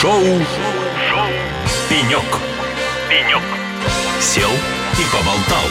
Шоу, 0.00 0.12
Шоу. 0.12 1.26
«Пенек». 1.90 2.22
«Пенек». 3.10 3.42
Сел 4.20 4.48
и 4.92 5.02
поболтал. 5.12 5.64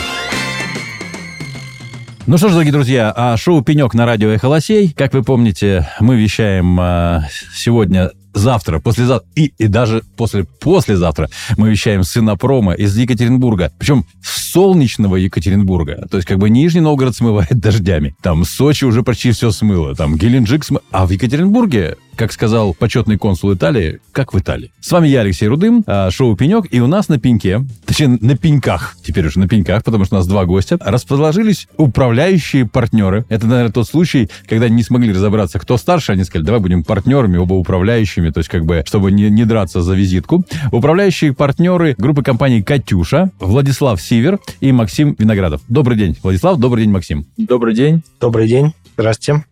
Ну 2.26 2.38
что 2.38 2.50
ж, 2.50 2.52
дорогие 2.52 2.74
друзья, 2.74 3.14
а 3.16 3.38
шоу 3.38 3.62
«Пенек» 3.62 3.94
на 3.94 4.06
радио 4.06 4.28
«Эхолосей». 4.32 4.92
Как 4.92 5.14
вы 5.14 5.24
помните, 5.24 5.88
мы 6.02 6.18
вещаем 6.18 6.78
а, 6.78 7.24
сегодня 7.56 8.12
завтра, 8.34 8.80
послезавтра 8.80 9.30
и, 9.36 9.54
и 9.58 9.68
даже 9.68 10.04
после 10.18 10.44
послезавтра 10.44 11.30
мы 11.56 11.70
вещаем 11.70 12.04
с 12.04 12.18
Инопрома 12.18 12.74
из 12.74 12.98
Екатеринбурга. 12.98 13.72
Причем 13.80 14.06
солнечного 14.52 15.16
Екатеринбурга. 15.16 16.08
То 16.10 16.18
есть 16.18 16.28
как 16.28 16.38
бы 16.40 16.50
Нижний 16.50 16.82
Новгород 16.82 17.16
смывает 17.16 17.50
дождями. 17.60 18.16
Там 18.22 18.44
Сочи 18.46 18.86
уже 18.86 19.04
почти 19.04 19.32
все 19.32 19.52
смыло. 19.52 19.96
Там 19.96 20.16
Геленджик 20.16 20.64
смыло. 20.64 20.84
А 20.92 21.06
в 21.06 21.12
Екатеринбурге 21.12 21.98
как 22.18 22.32
сказал 22.32 22.74
почетный 22.74 23.18
консул 23.18 23.54
Италии, 23.54 24.00
как 24.12 24.34
в 24.34 24.40
Италии. 24.40 24.72
С 24.82 24.92
вами 24.92 25.08
я, 25.08 25.22
Алексей 25.22 25.48
Рудым, 25.48 25.84
а, 25.86 26.10
шоу 26.10 26.36
«Пенек», 26.36 26.66
и 26.72 26.82
у 26.82 26.88
нас 26.88 27.08
на 27.08 27.20
пеньке, 27.20 27.64
точнее, 27.86 28.18
на 28.20 28.36
пеньках, 28.36 28.98
теперь 29.04 29.28
уже 29.28 29.40
на 29.40 29.48
пеньках, 29.48 29.84
потому 29.84 30.04
что 30.04 30.16
у 30.16 30.18
нас 30.18 30.28
два 30.28 30.46
гостя, 30.46 30.78
расположились 30.82 31.68
управляющие 31.78 32.66
партнеры. 32.68 33.26
Это, 33.30 33.46
наверное, 33.46 33.72
тот 33.72 33.88
случай, 33.88 34.30
когда 34.50 34.68
не 34.68 34.84
смогли 34.84 35.14
разобраться, 35.14 35.60
кто 35.60 35.78
старше, 35.78 36.14
они 36.14 36.24
сказали, 36.24 36.46
давай 36.46 36.60
будем 36.60 36.84
партнерами, 36.84 37.38
оба 37.38 37.54
управляющими, 37.54 38.32
то 38.32 38.40
есть 38.40 38.50
как 38.50 38.66
бы, 38.66 38.84
чтобы 38.86 39.12
не, 39.12 39.30
не 39.30 39.46
драться 39.46 39.84
за 39.84 39.94
визитку. 39.94 40.44
Управляющие 40.72 41.34
партнеры 41.34 41.94
группы 41.98 42.24
компаний 42.24 42.64
«Катюша», 42.64 43.30
Владислав 43.40 44.02
Сивер 44.02 44.37
и 44.60 44.72
Максим 44.72 45.16
Виноградов. 45.18 45.62
Добрый 45.68 45.98
день, 45.98 46.18
Владислав, 46.22 46.58
добрый 46.58 46.84
день, 46.84 46.92
Максим. 46.92 47.26
Добрый 47.38 47.74
день. 47.74 48.04
Добрый 48.20 48.48
день. 48.48 48.74
Здравствуйте. 48.96 49.46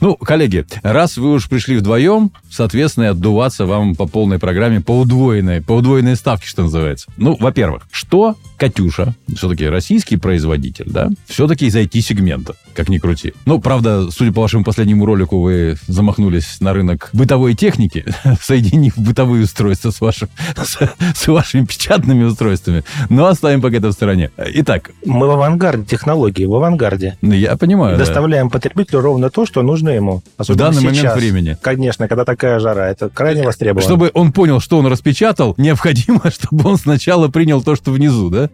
Ну, 0.00 0.16
коллеги, 0.16 0.64
раз 0.82 1.18
вы 1.18 1.32
уж 1.32 1.48
пришли 1.48 1.76
вдвоем, 1.76 2.32
соответственно, 2.50 3.04
и 3.04 3.08
отдуваться 3.08 3.66
вам 3.66 3.94
по 3.94 4.06
полной 4.06 4.38
программе, 4.38 4.80
по 4.80 4.98
удвоенной, 4.98 5.60
по 5.60 5.72
удвоенной 5.72 6.16
ставке, 6.16 6.46
что 6.46 6.62
называется. 6.62 7.10
Ну, 7.18 7.36
во-первых, 7.38 7.86
что 7.92 8.36
Катюша, 8.56 9.14
все-таки 9.34 9.66
российский 9.66 10.16
производитель, 10.16 10.86
да, 10.88 11.10
все-таки 11.26 11.66
из 11.66 11.76
IT-сегмента, 11.76 12.54
как 12.74 12.88
ни 12.88 12.96
крути. 12.98 13.34
Ну, 13.44 13.60
правда, 13.60 14.10
судя 14.10 14.32
по 14.32 14.40
вашему 14.40 14.64
последнему 14.64 15.04
ролику, 15.04 15.40
вы 15.40 15.76
замахнулись 15.86 16.60
на 16.60 16.72
рынок 16.72 17.10
бытовой 17.12 17.54
техники, 17.54 18.04
соединив 18.40 18.96
бытовые 18.96 19.44
устройства 19.44 19.90
с, 19.90 20.00
вашим, 20.00 20.28
с, 20.56 20.78
с 21.14 21.28
вашими 21.28 21.66
печатными 21.66 22.24
устройствами. 22.24 22.84
Но 23.10 23.26
оставим 23.26 23.60
пока 23.60 23.76
это 23.76 23.88
в 23.88 23.92
стороне. 23.92 24.30
Итак. 24.38 24.92
Мы 25.04 25.26
в 25.26 25.30
авангарде 25.30 25.84
технологии, 25.84 26.44
в 26.44 26.54
авангарде. 26.54 27.18
Ну, 27.20 27.34
я 27.34 27.56
понимаю. 27.56 27.98
Доставляем 27.98 28.48
да. 28.48 28.52
потребителю 28.52 29.00
ровно 29.00 29.28
то, 29.30 29.44
что 29.44 29.62
нужно 29.62 29.89
ему. 29.90 30.22
В 30.38 30.54
данный 30.54 30.80
сейчас. 30.80 30.96
момент 30.96 31.16
времени. 31.16 31.56
Конечно, 31.60 32.08
когда 32.08 32.24
такая 32.24 32.58
жара, 32.58 32.88
это 32.88 33.08
крайне 33.08 33.42
востребовано. 33.42 33.82
Чтобы 33.82 34.10
он 34.14 34.32
понял, 34.32 34.60
что 34.60 34.78
он 34.78 34.86
распечатал, 34.86 35.54
необходимо, 35.58 36.22
чтобы 36.30 36.68
он 36.68 36.76
сначала 36.76 37.28
принял 37.28 37.62
то, 37.62 37.76
что 37.76 37.90
внизу, 37.90 38.30
да? 38.30 38.50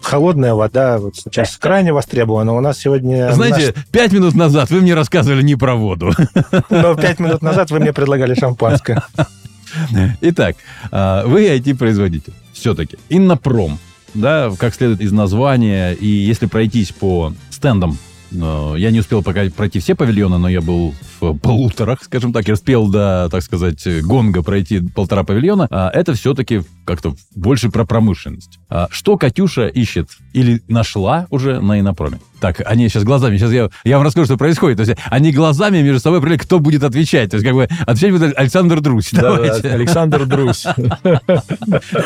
Холодная 0.00 0.54
вода 0.54 0.98
вот 0.98 1.16
сейчас 1.16 1.56
крайне 1.56 1.92
востребована. 1.92 2.54
У 2.54 2.60
нас 2.60 2.78
сегодня... 2.78 3.32
Знаете, 3.32 3.74
наш... 3.74 3.86
пять 3.90 4.12
минут 4.12 4.34
назад 4.34 4.70
вы 4.70 4.80
мне 4.80 4.94
рассказывали 4.94 5.42
не 5.42 5.56
про 5.56 5.74
воду. 5.74 6.12
Но 6.70 6.94
пять 6.94 7.18
минут 7.18 7.42
назад 7.42 7.70
вы 7.70 7.80
мне 7.80 7.92
предлагали 7.92 8.34
шампанское. 8.34 9.02
Итак, 10.20 10.56
а, 10.90 11.26
вы 11.26 11.46
IT-производитель. 11.46 12.32
Все-таки. 12.52 12.96
Иннопром. 13.08 13.78
Да, 14.14 14.52
как 14.58 14.74
следует 14.74 15.00
из 15.00 15.12
названия. 15.12 15.92
И 15.92 16.06
если 16.06 16.46
пройтись 16.46 16.92
по 16.92 17.32
стендам 17.50 17.98
я 18.34 18.90
не 18.90 19.00
успел 19.00 19.22
пока 19.22 19.48
пройти 19.50 19.78
все 19.80 19.94
павильоны, 19.94 20.38
но 20.38 20.48
я 20.48 20.60
был 20.60 20.94
в 21.20 21.38
полуторах, 21.38 22.02
скажем 22.02 22.32
так. 22.32 22.46
Я 22.48 22.54
успел 22.54 22.88
до, 22.88 23.28
так 23.30 23.42
сказать, 23.42 23.86
гонга 24.02 24.42
пройти 24.42 24.80
полтора 24.80 25.24
павильона. 25.24 25.66
А 25.70 25.90
это 25.90 26.14
все-таки 26.14 26.62
как-то 26.84 27.14
больше 27.34 27.70
про 27.70 27.84
промышленность. 27.84 28.58
А 28.68 28.88
что 28.90 29.16
Катюша 29.16 29.66
ищет 29.68 30.08
или 30.32 30.62
нашла 30.68 31.26
уже 31.30 31.60
на 31.60 31.80
инопроме? 31.80 32.18
Так, 32.40 32.62
они 32.66 32.88
сейчас 32.88 33.04
глазами, 33.04 33.36
сейчас 33.36 33.52
я, 33.52 33.70
я 33.84 33.96
вам 33.96 34.06
расскажу, 34.06 34.26
что 34.26 34.36
происходит. 34.36 34.78
То 34.78 34.84
есть 34.84 34.98
они 35.10 35.32
глазами 35.32 35.80
между 35.82 36.00
собой 36.00 36.18
определяют, 36.18 36.42
кто 36.42 36.58
будет 36.58 36.82
отвечать. 36.82 37.30
То 37.30 37.36
есть 37.36 37.46
как 37.46 37.54
бы 37.54 37.68
отвечать 37.86 38.12
будет 38.12 38.38
Александр 38.38 38.80
Друзь. 38.80 39.10
Да, 39.12 39.36
Александр 39.36 40.26
Друзь. 40.26 40.64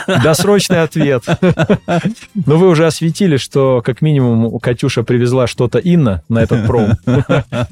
Досрочный 0.22 0.82
ответ. 0.82 1.24
Но 2.34 2.56
вы 2.56 2.68
уже 2.68 2.86
осветили, 2.86 3.36
что 3.36 3.82
как 3.84 4.02
минимум 4.02 4.58
Катюша 4.58 5.02
привезла 5.02 5.46
что-то 5.46 5.78
Инна 5.78 6.22
на 6.28 6.40
этот 6.40 6.66
пром, 6.66 6.92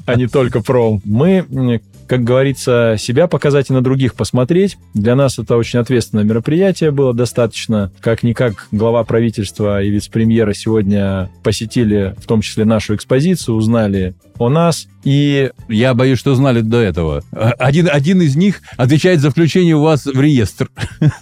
а 0.05 0.15
не 0.15 0.27
только 0.27 0.61
пром. 0.61 1.01
Мы 1.05 1.81
как 2.07 2.23
говорится, 2.23 2.95
себя 2.97 3.27
показать 3.27 3.69
и 3.69 3.73
на 3.73 3.81
других 3.81 4.15
посмотреть. 4.15 4.77
Для 4.93 5.15
нас 5.15 5.37
это 5.37 5.57
очень 5.57 5.79
ответственное 5.79 6.23
мероприятие 6.23 6.91
было 6.91 7.13
достаточно. 7.13 7.91
Как-никак 7.99 8.67
глава 8.71 9.03
правительства 9.03 9.81
и 9.81 9.89
вице-премьера 9.89 10.53
сегодня 10.53 11.29
посетили 11.43 12.15
в 12.17 12.25
том 12.25 12.41
числе 12.41 12.65
нашу 12.65 12.95
экспозицию, 12.95 13.55
узнали 13.55 14.15
о 14.37 14.49
нас. 14.49 14.87
И 15.03 15.51
я 15.69 15.93
боюсь, 15.93 16.19
что 16.19 16.35
знали 16.35 16.61
до 16.61 16.77
этого. 16.77 17.23
Один, 17.31 17.89
один 17.91 18.21
из 18.21 18.35
них 18.35 18.61
отвечает 18.75 19.19
за 19.19 19.29
включение 19.29 19.75
у 19.75 19.81
вас 19.81 20.05
в 20.05 20.19
реестр. 20.19 20.69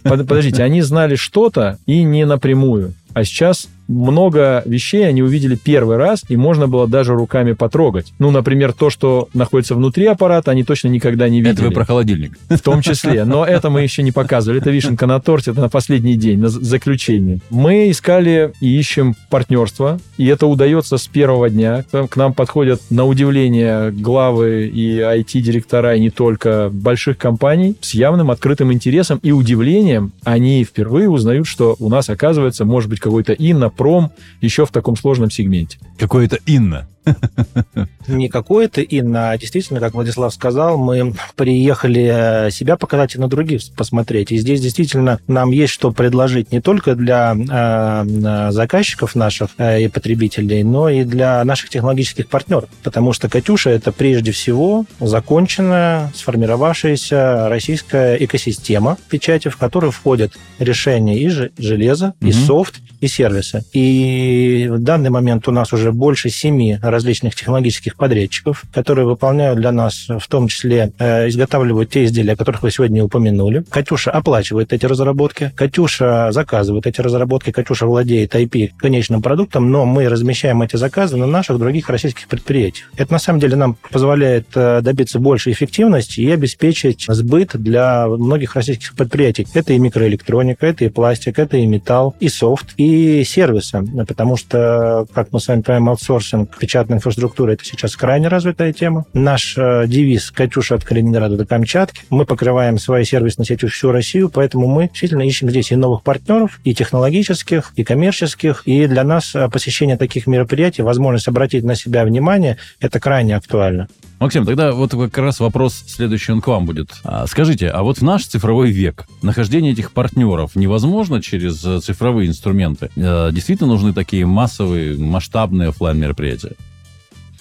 Подождите, 0.03 0.63
они 0.63 0.81
знали 0.81 1.15
что-то 1.15 1.77
и 1.85 2.03
не 2.03 2.25
напрямую. 2.25 2.93
А 3.13 3.23
сейчас 3.23 3.67
много 3.87 4.63
вещей 4.65 5.07
они 5.07 5.21
увидели 5.21 5.55
первый 5.55 5.97
раз, 5.97 6.23
и 6.27 6.37
можно 6.37 6.67
было 6.67 6.87
даже 6.87 7.13
руками 7.13 7.53
потрогать. 7.53 8.13
Ну, 8.19 8.31
например, 8.31 8.73
то, 8.73 8.89
что 8.89 9.29
находится 9.33 9.75
внутри 9.75 10.05
аппарата, 10.05 10.51
они 10.51 10.63
точно 10.63 10.87
никогда 10.87 11.29
не 11.29 11.39
видели. 11.39 11.53
Это 11.53 11.63
вы 11.65 11.71
про 11.71 11.85
холодильник. 11.85 12.37
В 12.49 12.59
том 12.59 12.81
числе. 12.81 13.25
Но 13.25 13.45
это 13.45 13.69
мы 13.69 13.81
еще 13.81 14.03
не 14.03 14.11
показывали. 14.11 14.61
Это 14.61 14.71
вишенка 14.71 15.05
на 15.05 15.19
торте, 15.19 15.51
это 15.51 15.61
на 15.61 15.69
последний 15.69 16.15
день, 16.15 16.39
на 16.39 16.49
заключение. 16.49 17.39
Мы 17.49 17.89
искали 17.91 18.53
и 18.59 18.77
ищем 18.77 19.15
партнерство, 19.29 19.99
и 20.17 20.25
это 20.27 20.47
удается 20.47 20.97
с 20.97 21.07
первого 21.07 21.49
дня. 21.49 21.83
К 21.91 22.15
нам 22.15 22.33
подходят, 22.33 22.81
на 22.89 23.05
удивление, 23.05 23.91
главы 23.91 24.67
и 24.67 24.99
IT-директора, 24.99 25.95
и 25.95 25.99
не 25.99 26.09
только 26.09 26.69
больших 26.71 27.17
компаний, 27.17 27.75
с 27.81 27.93
явным 27.93 28.31
открытым 28.31 28.73
интересом 28.73 29.19
и 29.21 29.31
удивлением. 29.31 30.11
Они 30.23 30.63
впервые 30.63 31.09
узнают, 31.09 31.47
что 31.47 31.75
у 31.79 31.89
нас, 31.89 32.09
оказывается, 32.09 32.65
может 32.65 32.89
быть 32.89 32.99
какой-то 32.99 33.33
инно 33.33 33.69
пром 33.75 34.11
еще 34.41 34.65
в 34.65 34.71
таком 34.71 34.95
сложном 34.95 35.29
сегменте. 35.29 35.79
Какое-то 35.97 36.37
Инна. 36.45 36.87
Не 38.07 38.29
какое-то 38.29 38.81
Инна, 38.81 39.31
а 39.31 39.37
действительно, 39.37 39.79
как 39.79 39.93
Владислав 39.93 40.33
сказал, 40.33 40.77
мы 40.77 41.13
приехали 41.35 42.49
себя 42.51 42.77
показать 42.77 43.15
и 43.15 43.19
на 43.19 43.27
других 43.27 43.61
посмотреть. 43.75 44.31
И 44.31 44.37
здесь 44.37 44.61
действительно 44.61 45.19
нам 45.27 45.51
есть 45.51 45.73
что 45.73 45.91
предложить 45.91 46.51
не 46.51 46.61
только 46.61 46.95
для 46.95 47.35
э, 47.35 48.51
заказчиков 48.51 49.15
наших 49.15 49.49
э, 49.57 49.83
и 49.83 49.87
потребителей, 49.87 50.63
но 50.63 50.89
и 50.89 51.03
для 51.03 51.43
наших 51.43 51.69
технологических 51.69 52.27
партнеров. 52.27 52.69
Потому 52.83 53.13
что 53.13 53.29
«Катюша»— 53.29 53.69
это 53.71 53.91
прежде 53.91 54.31
всего 54.31 54.85
законченная, 54.99 56.11
сформировавшаяся 56.15 57.49
российская 57.49 58.15
экосистема 58.17 58.97
печати, 59.09 59.47
в 59.47 59.57
которую 59.57 59.91
входят 59.91 60.33
решения 60.59 61.19
и 61.19 61.29
железа, 61.29 62.13
и 62.21 62.31
софт, 62.31 62.75
и 63.01 63.07
сервисы. 63.07 63.63
И 63.73 64.67
в 64.69 64.79
данный 64.79 65.09
момент 65.09 65.47
у 65.47 65.51
нас 65.51 65.73
уже 65.73 65.91
больше 65.91 66.29
семи 66.29 66.77
различных 66.95 67.35
технологических 67.35 67.97
подрядчиков, 67.97 68.63
которые 68.73 69.05
выполняют 69.05 69.59
для 69.59 69.71
нас, 69.71 70.07
в 70.07 70.27
том 70.27 70.47
числе 70.47 70.93
э, 70.97 71.27
изготавливают 71.27 71.89
те 71.89 72.05
изделия, 72.05 72.33
о 72.33 72.35
которых 72.37 72.63
вы 72.63 72.71
сегодня 72.71 73.03
упомянули. 73.03 73.65
Катюша 73.69 74.11
оплачивает 74.11 74.71
эти 74.71 74.85
разработки, 74.85 75.51
Катюша 75.55 76.31
заказывает 76.31 76.87
эти 76.87 77.01
разработки, 77.01 77.51
Катюша 77.51 77.85
владеет 77.85 78.33
IP 78.33 78.71
конечным 78.77 79.21
продуктом, 79.21 79.71
но 79.71 79.85
мы 79.85 80.07
размещаем 80.07 80.61
эти 80.61 80.77
заказы 80.77 81.17
на 81.17 81.27
наших 81.27 81.59
других 81.59 81.89
российских 81.89 82.27
предприятиях. 82.27 82.89
Это 82.95 83.11
на 83.11 83.19
самом 83.19 83.39
деле 83.41 83.57
нам 83.57 83.77
позволяет 83.91 84.47
э, 84.55 84.81
добиться 84.81 85.19
большей 85.19 85.51
эффективности 85.51 86.21
и 86.21 86.31
обеспечить 86.31 87.05
сбыт 87.07 87.51
для 87.53 88.07
многих 88.07 88.55
российских 88.55 88.95
предприятий. 88.95 89.45
Это 89.53 89.73
и 89.73 89.79
микроэлектроника, 89.79 90.65
это 90.65 90.85
и 90.85 90.89
пластик, 90.89 91.39
это 91.39 91.57
и 91.57 91.65
металл, 91.65 92.15
и 92.21 92.29
софт, 92.29 92.73
и 92.77 93.23
сервисы, 93.25 93.83
потому 94.07 94.37
что, 94.37 95.05
как 95.13 95.33
мы 95.33 95.39
с 95.39 95.47
вами 95.47 95.61
понимаем, 95.61 95.89
аутсорсинг 95.89 96.57
печатной 96.57 96.84
печатной 96.85 96.97
инфраструктуры 96.97 97.53
это 97.53 97.65
сейчас 97.65 97.95
крайне 97.95 98.27
развитая 98.27 98.71
тема. 98.71 99.05
Наш 99.13 99.55
э, 99.57 99.85
девиз 99.87 100.31
«Катюша 100.31 100.75
от 100.75 100.83
Калининграда 100.83 101.35
до 101.35 101.45
Камчатки». 101.45 102.01
Мы 102.09 102.25
покрываем 102.25 102.77
своей 102.77 103.05
сервисной 103.05 103.45
сетью 103.45 103.69
всю 103.69 103.91
Россию, 103.91 104.29
поэтому 104.29 104.67
мы 104.67 104.87
действительно 104.87 105.23
ищем 105.23 105.49
здесь 105.49 105.71
и 105.71 105.75
новых 105.75 106.03
партнеров, 106.03 106.59
и 106.63 106.75
технологических, 106.75 107.73
и 107.75 107.83
коммерческих. 107.83 108.63
И 108.65 108.85
для 108.87 109.03
нас 109.03 109.35
э, 109.35 109.49
посещение 109.49 109.97
таких 109.97 110.27
мероприятий, 110.27 110.83
возможность 110.83 111.27
обратить 111.27 111.63
на 111.63 111.75
себя 111.75 112.05
внимание, 112.05 112.57
это 112.79 112.99
крайне 112.99 113.35
актуально. 113.35 113.87
Максим, 114.19 114.45
тогда 114.45 114.71
вот 114.71 114.91
как 114.91 115.17
раз 115.17 115.39
вопрос 115.39 115.83
следующий 115.87 116.31
он 116.31 116.41
к 116.41 116.47
вам 116.47 116.65
будет. 116.65 116.91
А, 117.03 117.27
скажите, 117.27 117.67
а 117.67 117.83
вот 117.83 117.97
в 117.97 118.01
наш 118.01 118.25
цифровой 118.25 118.71
век 118.71 119.05
нахождение 119.21 119.73
этих 119.73 119.91
партнеров 119.91 120.55
невозможно 120.55 121.21
через 121.21 121.63
э, 121.65 121.79
цифровые 121.79 122.29
инструменты? 122.29 122.89
Действительно 122.95 123.69
нужны 123.69 123.93
такие 123.93 124.25
массовые, 124.25 124.97
масштабные 124.97 125.69
офлайн 125.69 125.97
мероприятия? 125.97 126.55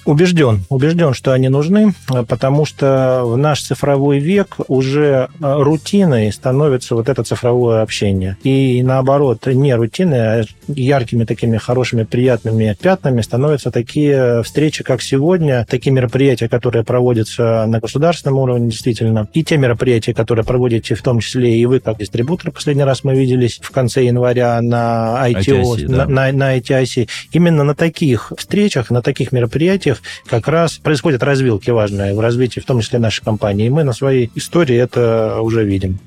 Убежден, 0.05 0.65
убежден, 0.69 1.15
что 1.15 1.33
они 1.33 1.49
нужны, 1.49 1.95
потому 2.29 2.67
что 2.67 3.23
в 3.25 3.37
наш 3.37 3.62
цифровой 3.62 4.19
век 4.19 4.56
уже 4.69 5.29
рутиной 5.41 6.31
становится 6.33 6.95
вот 6.95 7.09
это 7.09 7.23
цифровое 7.23 7.83
общение. 7.83 8.37
И 8.43 8.83
наоборот, 8.83 9.47
не 9.47 9.75
рутиной, 9.75 10.19
а 10.19 10.45
яркими 10.69 11.25
такими 11.25 11.56
хорошими, 11.56 12.05
приятными 12.05 12.77
пятнами 12.81 13.23
становятся 13.23 13.71
такие 13.71 14.43
встречи, 14.43 14.85
как 14.85 15.01
сегодня, 15.01 15.67
такие 15.69 15.93
мероприятия, 15.93 16.49
которые 16.49 16.85
проводятся 16.85 17.65
на 17.67 17.81
государственном 17.81 18.39
уровне, 18.39 18.71
действительно, 18.71 19.29
и 19.33 19.43
те 19.43 19.56
мероприятия, 19.56 20.12
которые 20.12 20.45
проводите 20.45 20.95
в 20.95 21.03
том 21.03 21.21
числе 21.21 21.56
и 21.59 21.67
вы, 21.67 21.81
как 21.81 21.99
дистрибутор. 21.99 22.51
Последний 22.51 22.85
раз 22.85 23.05
мы 23.05 23.15
виделись 23.15 23.59
в 23.62 23.71
конце 23.71 24.05
января 24.05 24.61
на 24.61 25.27
ITO, 25.31 25.62
ITIC, 25.62 25.87
да. 25.87 26.06
на, 26.06 26.06
на, 26.06 26.33
на 26.33 26.59
ITIC. 26.59 27.09
Именно 27.33 27.65
на 27.65 27.75
таких 27.75 28.33
встречах, 28.37 28.91
на 28.91 29.03
таких 29.03 29.33
мероприятиях 29.33 29.94
как 30.26 30.49
раз 30.49 30.79
происходят 30.79 31.23
развилки 31.23 31.70
важные 31.70 32.14
в 32.14 32.20
развитии, 32.20 32.61
в 32.61 32.64
том 32.64 32.81
числе 32.81 32.99
нашей 32.99 33.25
компании. 33.25 33.67
И 33.67 33.70
мы 33.70 33.85
на 33.85 33.93
своей 33.93 34.31
истории 34.35 34.76
это 34.76 35.38
уже 35.41 35.64
видим. 35.64 35.99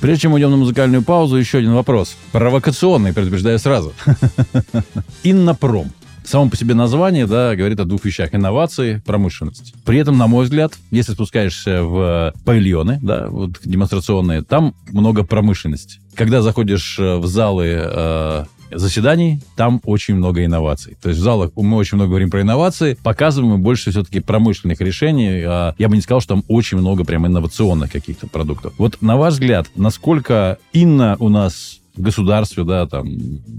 Прежде 0.00 0.22
чем 0.22 0.32
уйдем 0.32 0.50
на 0.50 0.56
музыкальную 0.56 1.02
паузу, 1.02 1.36
еще 1.36 1.58
один 1.58 1.74
вопрос. 1.74 2.16
Провокационный, 2.32 3.12
предупреждаю 3.12 3.58
сразу. 3.58 3.92
Иннопром 5.22 5.92
само 6.26 6.50
по 6.50 6.56
себе 6.56 6.74
название, 6.74 7.26
да, 7.26 7.54
говорит 7.54 7.80
о 7.80 7.84
двух 7.84 8.04
вещах. 8.04 8.34
Инновации, 8.34 9.02
промышленность. 9.06 9.74
При 9.84 9.98
этом, 9.98 10.18
на 10.18 10.26
мой 10.26 10.44
взгляд, 10.44 10.72
если 10.90 11.12
спускаешься 11.12 11.82
в 11.82 12.34
павильоны, 12.44 12.98
да, 13.02 13.28
вот 13.28 13.52
демонстрационные, 13.64 14.42
там 14.42 14.74
много 14.90 15.24
промышленности. 15.24 16.00
Когда 16.14 16.42
заходишь 16.42 16.98
э, 16.98 17.16
в 17.16 17.26
залы 17.26 17.66
э, 17.68 18.44
заседаний, 18.70 19.40
там 19.56 19.80
очень 19.84 20.14
много 20.14 20.44
инноваций. 20.44 20.96
То 21.00 21.08
есть 21.08 21.20
в 21.20 21.22
залах 21.22 21.50
мы 21.56 21.76
очень 21.76 21.96
много 21.96 22.10
говорим 22.10 22.30
про 22.30 22.42
инновации, 22.42 22.96
показываем 23.02 23.52
мы 23.52 23.58
больше 23.58 23.90
все-таки 23.90 24.20
промышленных 24.20 24.80
решений. 24.80 25.42
А 25.46 25.74
я 25.78 25.88
бы 25.88 25.96
не 25.96 26.02
сказал, 26.02 26.20
что 26.20 26.34
там 26.34 26.44
очень 26.48 26.78
много 26.78 27.04
прям 27.04 27.26
инновационных 27.26 27.92
каких-то 27.92 28.26
продуктов. 28.26 28.74
Вот 28.78 29.00
на 29.00 29.16
ваш 29.16 29.34
взгляд, 29.34 29.68
насколько 29.76 30.58
Инна 30.72 31.16
у 31.18 31.28
нас 31.28 31.80
в 31.96 32.02
государстве, 32.02 32.64
да, 32.64 32.86
там, 32.86 33.08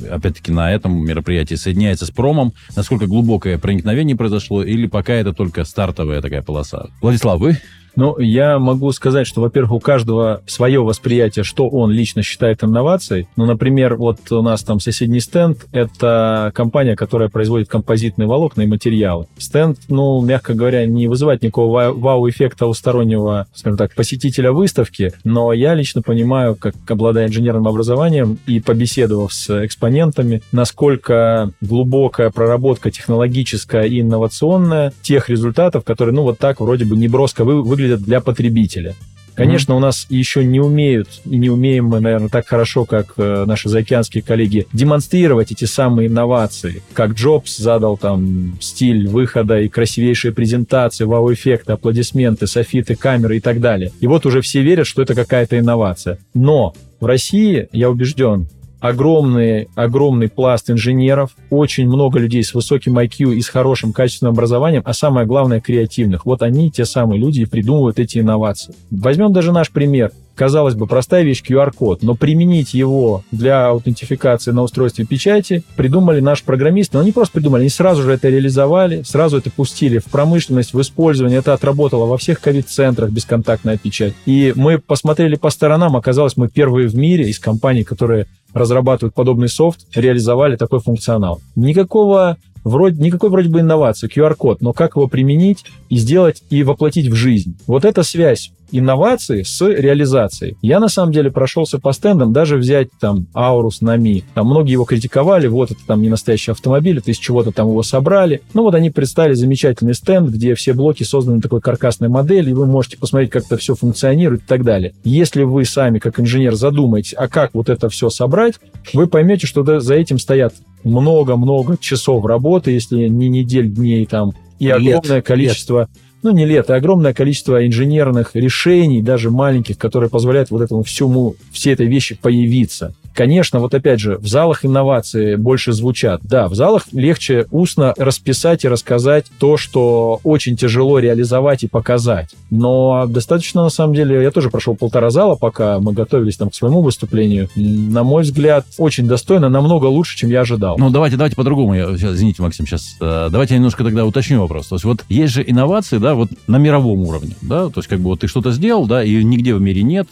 опять-таки 0.10 0.52
на 0.52 0.72
этом 0.72 1.04
мероприятии 1.04 1.56
соединяется 1.56 2.06
с 2.06 2.12
промом, 2.12 2.54
насколько 2.76 3.08
глубокое 3.08 3.58
проникновение 3.58 4.16
произошло, 4.16 4.64
или 4.64 4.86
пока 4.88 5.14
это 5.14 5.34
только 5.34 5.64
стартовая 5.64 6.22
такая 6.22 6.44
полоса? 6.44 6.90
Владислав, 7.02 7.40
вы 7.40 7.58
ну, 7.98 8.18
я 8.20 8.60
могу 8.60 8.92
сказать, 8.92 9.26
что, 9.26 9.42
во-первых, 9.42 9.72
у 9.72 9.80
каждого 9.80 10.42
свое 10.46 10.82
восприятие, 10.82 11.44
что 11.44 11.68
он 11.68 11.92
лично 11.92 12.22
считает 12.22 12.64
инновацией. 12.64 13.28
Ну, 13.36 13.46
например, 13.46 13.96
вот 13.96 14.32
у 14.32 14.44
нас 14.44 14.62
там 14.62 14.80
соседний 14.80 15.20
стенд— 15.20 15.66
это 15.72 16.52
компания, 16.54 16.96
которая 16.96 17.28
производит 17.28 17.70
композитные 17.70 18.28
волокна 18.28 18.62
и 18.62 18.68
материалы. 18.68 19.26
Стенд, 19.40 19.80
ну, 19.90 20.22
мягко 20.22 20.54
говоря, 20.54 20.86
не 20.86 21.08
вызывает 21.08 21.42
никакого 21.42 21.92
вау-эффекта 21.92 22.68
у 22.68 22.74
стороннего, 22.74 23.48
скажем 23.56 23.78
так, 23.78 23.96
посетителя 23.96 24.52
выставки, 24.52 25.14
но 25.24 25.52
я 25.52 25.74
лично 25.74 26.04
понимаю, 26.04 26.56
как 26.56 26.76
обладая 26.88 27.26
инженерным 27.28 27.68
образованием 27.68 28.38
и 28.46 28.60
побеседовав 28.60 29.34
с 29.34 29.66
экспонентами, 29.66 30.44
насколько 30.52 31.52
глубокая 31.62 32.30
проработка 32.30 32.92
технологическая 32.92 33.86
и 33.86 34.02
инновационная 34.02 34.94
тех 35.02 35.30
результатов, 35.30 35.84
которые, 35.84 36.14
ну, 36.14 36.22
вот 36.22 36.38
так 36.38 36.60
вроде 36.60 36.86
бы 36.86 36.96
неброско 36.96 37.44
вы, 37.44 37.64
выглядят 37.64 37.87
выглядят 37.88 38.02
для 38.02 38.22
потребителя. 38.22 38.96
Конечно, 39.36 39.76
у 39.76 39.80
нас 39.80 40.08
еще 40.10 40.44
не 40.44 40.60
умеют, 40.60 41.22
и 41.24 41.38
не 41.38 41.52
умеем 41.52 41.86
мы, 41.86 42.00
наверное, 42.00 42.28
так 42.28 42.48
хорошо, 42.48 42.86
как 42.86 43.14
э, 43.18 43.46
наши 43.46 43.70
заокеанские 43.70 44.24
коллеги, 44.24 44.66
демонстрировать 44.74 45.52
эти 45.52 45.66
самые 45.66 46.08
инновации. 46.08 46.82
Как 46.94 47.12
Джобс 47.12 47.56
задал 47.56 47.98
там 47.98 48.58
стиль 48.60 49.08
выхода 49.08 49.60
и 49.60 49.68
красивейшие 49.68 50.34
презентации, 50.34 51.04
вау-эффекты, 51.04 51.74
аплодисменты, 51.74 52.48
софиты, 52.48 52.96
камеры 52.96 53.38
и 53.38 53.40
так 53.40 53.62
далее. 53.62 53.92
И 54.00 54.08
вот 54.08 54.26
уже 54.26 54.42
все 54.42 54.64
верят, 54.64 54.88
что 54.88 55.04
это 55.04 55.14
какая-то 55.14 55.60
инновация. 55.60 56.18
Но 56.34 56.74
в 57.00 57.06
России, 57.06 57.70
я 57.72 57.92
убежден, 57.92 58.48
огромный, 58.80 59.70
огромный 59.76 60.30
пласт 60.30 60.70
инженеров, 60.70 61.32
очень 61.50 61.88
много 61.88 62.20
людей 62.20 62.44
с 62.44 62.54
высоким 62.54 62.98
IQ 62.98 63.36
и 63.36 63.42
с 63.42 63.50
хорошим 63.50 63.94
качественным 63.94 64.34
образованием, 64.34 64.84
а 64.86 64.94
самое 64.94 65.26
главное, 65.26 65.62
креативных. 65.62 66.26
Вот 66.26 66.42
они, 66.42 66.72
те 66.72 66.86
самые 66.86 67.20
люди, 67.20 67.42
и 67.42 67.46
придумывают 67.46 68.00
эти 68.00 68.20
инновации. 68.20 68.74
Возьмем 68.92 69.34
даже 69.34 69.52
наш 69.52 69.72
пример 69.72 70.12
казалось 70.38 70.76
бы, 70.76 70.88
простая 70.88 71.24
вещь 71.24 71.44
QR-код, 71.46 72.04
но 72.04 72.16
применить 72.16 72.74
его 72.74 73.24
для 73.32 73.68
аутентификации 73.68 74.52
на 74.52 74.62
устройстве 74.62 75.04
печати 75.04 75.64
придумали 75.76 76.22
наши 76.22 76.46
программисты. 76.46 76.96
Но 76.96 77.02
они 77.02 77.12
просто 77.12 77.34
придумали, 77.34 77.62
они 77.62 77.70
сразу 77.70 78.04
же 78.04 78.12
это 78.12 78.30
реализовали, 78.30 79.02
сразу 79.02 79.40
это 79.40 79.50
пустили 79.50 79.98
в 79.98 80.06
промышленность, 80.06 80.74
в 80.74 80.80
использование. 80.80 81.40
Это 81.40 81.54
отработало 81.54 82.06
во 82.06 82.18
всех 82.18 82.40
ковид-центрах 82.40 83.10
бесконтактная 83.10 83.78
печать. 83.78 84.14
И 84.26 84.54
мы 84.56 84.78
посмотрели 84.78 85.36
по 85.36 85.50
сторонам, 85.50 85.98
оказалось, 85.98 86.38
мы 86.38 86.48
первые 86.48 86.88
в 86.88 86.96
мире 86.96 87.28
из 87.30 87.40
компаний, 87.40 87.84
которые 87.84 88.28
разрабатывают 88.58 89.14
подобный 89.14 89.50
софт, 89.50 89.86
реализовали 89.96 90.56
такой 90.56 90.80
функционал. 90.80 91.42
Никакого 91.56 92.38
вроде, 92.64 93.02
никакой 93.02 93.30
вроде 93.30 93.50
бы 93.50 93.62
инновации, 93.62 94.10
QR-код, 94.10 94.62
но 94.62 94.74
как 94.74 94.96
его 94.96 95.08
применить 95.08 95.66
и 95.90 95.98
сделать 95.98 96.44
и 96.50 96.64
воплотить 96.64 97.08
в 97.08 97.16
жизнь. 97.16 97.58
Вот 97.68 97.86
эта 97.86 98.04
связь 98.04 98.52
инновации 98.72 99.44
с 99.44 99.62
реализацией. 99.66 100.58
Я 100.62 100.80
на 100.80 100.88
самом 100.88 101.12
деле 101.12 101.32
прошелся 101.32 101.80
по 101.80 101.92
стендам, 101.94 102.34
даже 102.34 102.58
взять 102.58 102.90
там 103.00 103.28
Аурус, 103.34 103.82
Нами. 103.82 104.24
Там 104.34 104.48
многие 104.48 104.74
его 104.74 104.86
критиковали, 104.86 105.48
вот 105.48 105.72
это 105.72 105.80
там 105.86 106.02
не 106.02 106.10
настоящий 106.10 106.52
автомобиль, 106.52 106.98
это 107.00 107.12
из 107.12 107.18
чего-то 107.18 107.52
там 107.52 107.68
его 107.68 107.84
собрали. 107.84 108.42
Ну 108.54 108.64
вот 108.64 108.76
они 108.76 108.90
представили 108.90 109.34
замечательный 109.34 109.94
стенд, 109.94 110.30
где 110.30 110.56
все 110.56 110.74
блоки 110.74 111.04
созданы 111.04 111.42
такой 111.42 111.62
каркасной 111.62 112.10
модели, 112.10 112.52
и 112.52 112.54
вы 112.54 112.66
можете 112.66 112.98
посмотреть, 112.98 113.32
как 113.32 113.46
это 113.46 113.58
все 113.58 113.76
функционирует 113.76 114.44
и 114.44 114.48
так 114.48 114.64
далее. 114.64 114.94
Если 115.04 115.44
вы 115.44 115.66
сами, 115.66 116.00
как 116.00 116.20
инженер, 116.20 116.56
задумаетесь, 116.56 117.14
а 117.18 117.28
как 117.28 117.54
вот 117.54 117.70
это 117.70 117.90
все 117.90 118.10
собрать, 118.10 118.56
вы 118.94 119.08
поймете, 119.08 119.48
что 119.48 119.80
за 119.80 119.96
этим 119.96 120.20
стоят 120.20 120.54
много-много 120.84 121.78
часов 121.78 122.26
работы, 122.26 122.72
если 122.72 123.08
не 123.08 123.30
недель, 123.30 123.70
дней 123.70 124.06
там, 124.06 124.34
и 124.60 124.70
огромное 124.70 125.18
лет, 125.18 125.26
количество 125.26 125.82
лет 125.82 125.90
ну, 126.28 126.34
не 126.38 126.46
лет, 126.46 126.70
а 126.70 126.76
огромное 126.76 127.14
количество 127.14 127.66
инженерных 127.66 128.32
решений, 128.36 129.02
даже 129.02 129.30
маленьких, 129.32 129.78
которые 129.78 130.10
позволяют 130.10 130.52
вот 130.52 130.62
этому 130.62 130.84
всему, 130.84 131.36
всей 131.52 131.74
этой 131.74 131.88
вещи 131.88 132.16
появиться. 132.22 132.94
Конечно, 133.18 133.60
вот 133.60 133.74
опять 133.74 134.00
же, 134.00 134.20
в 134.20 134.28
залах 134.28 134.64
инновации 134.64 135.38
больше 135.38 135.74
звучат. 135.74 136.22
Да, 136.22 136.48
в 136.48 136.54
залах 136.54 136.84
легче 136.92 137.48
устно 137.50 137.96
расписать 137.98 138.64
и 138.64 138.68
рассказать 138.68 139.26
то, 139.40 139.58
что 139.58 140.20
очень 140.24 140.56
тяжело 140.56 141.00
реализовать 141.00 141.64
и 141.64 141.68
показать. 141.68 142.36
Но 142.52 143.08
достаточно, 143.08 143.64
на 143.64 143.70
самом 143.70 143.96
деле, 143.96 144.22
я 144.22 144.30
тоже 144.30 144.52
прошел 144.52 144.76
полтора 144.76 145.10
зала, 145.10 145.34
пока 145.34 145.80
мы 145.80 145.94
готовились 145.94 146.38
там 146.38 146.52
к 146.52 146.56
своему 146.56 146.84
выступлению. 146.84 147.50
На 147.56 148.04
мой 148.04 148.22
взгляд, 148.22 148.68
очень 148.78 149.08
достойно, 149.08 149.50
намного 149.50 149.86
лучше, 149.86 150.16
чем 150.16 150.30
я 150.30 150.42
ожидал. 150.42 150.78
Ну, 150.78 150.92
давайте, 150.92 151.18
давайте 151.18 151.36
по-другому. 151.36 151.74
Я, 151.74 151.98
сейчас, 151.98 152.14
извините, 152.14 152.44
Максим, 152.44 152.68
сейчас. 152.68 152.98
Э, 153.02 153.30
давайте 153.32 153.56
я 153.56 153.58
немножко 153.58 153.84
тогда 153.84 154.06
уточню 154.06 154.42
вопрос. 154.42 154.68
То 154.68 154.76
есть 154.76 154.86
вот 154.86 155.04
есть 155.10 155.34
же 155.34 155.44
инновации, 155.44 155.98
да, 155.98 156.14
вот 156.14 156.30
на 156.46 156.58
мировом 156.58 157.00
уровне, 157.00 157.36
да, 157.42 157.70
то 157.70 157.80
есть 157.80 157.88
как 157.88 157.98
бы 157.98 158.10
вот 158.10 158.20
ты 158.20 158.28
что-то 158.28 158.52
сделал, 158.52 158.86
да, 158.86 159.04
и 159.04 159.24
нигде 159.24 159.56
в 159.56 159.60
мире 159.60 159.82
нет. 159.82 160.08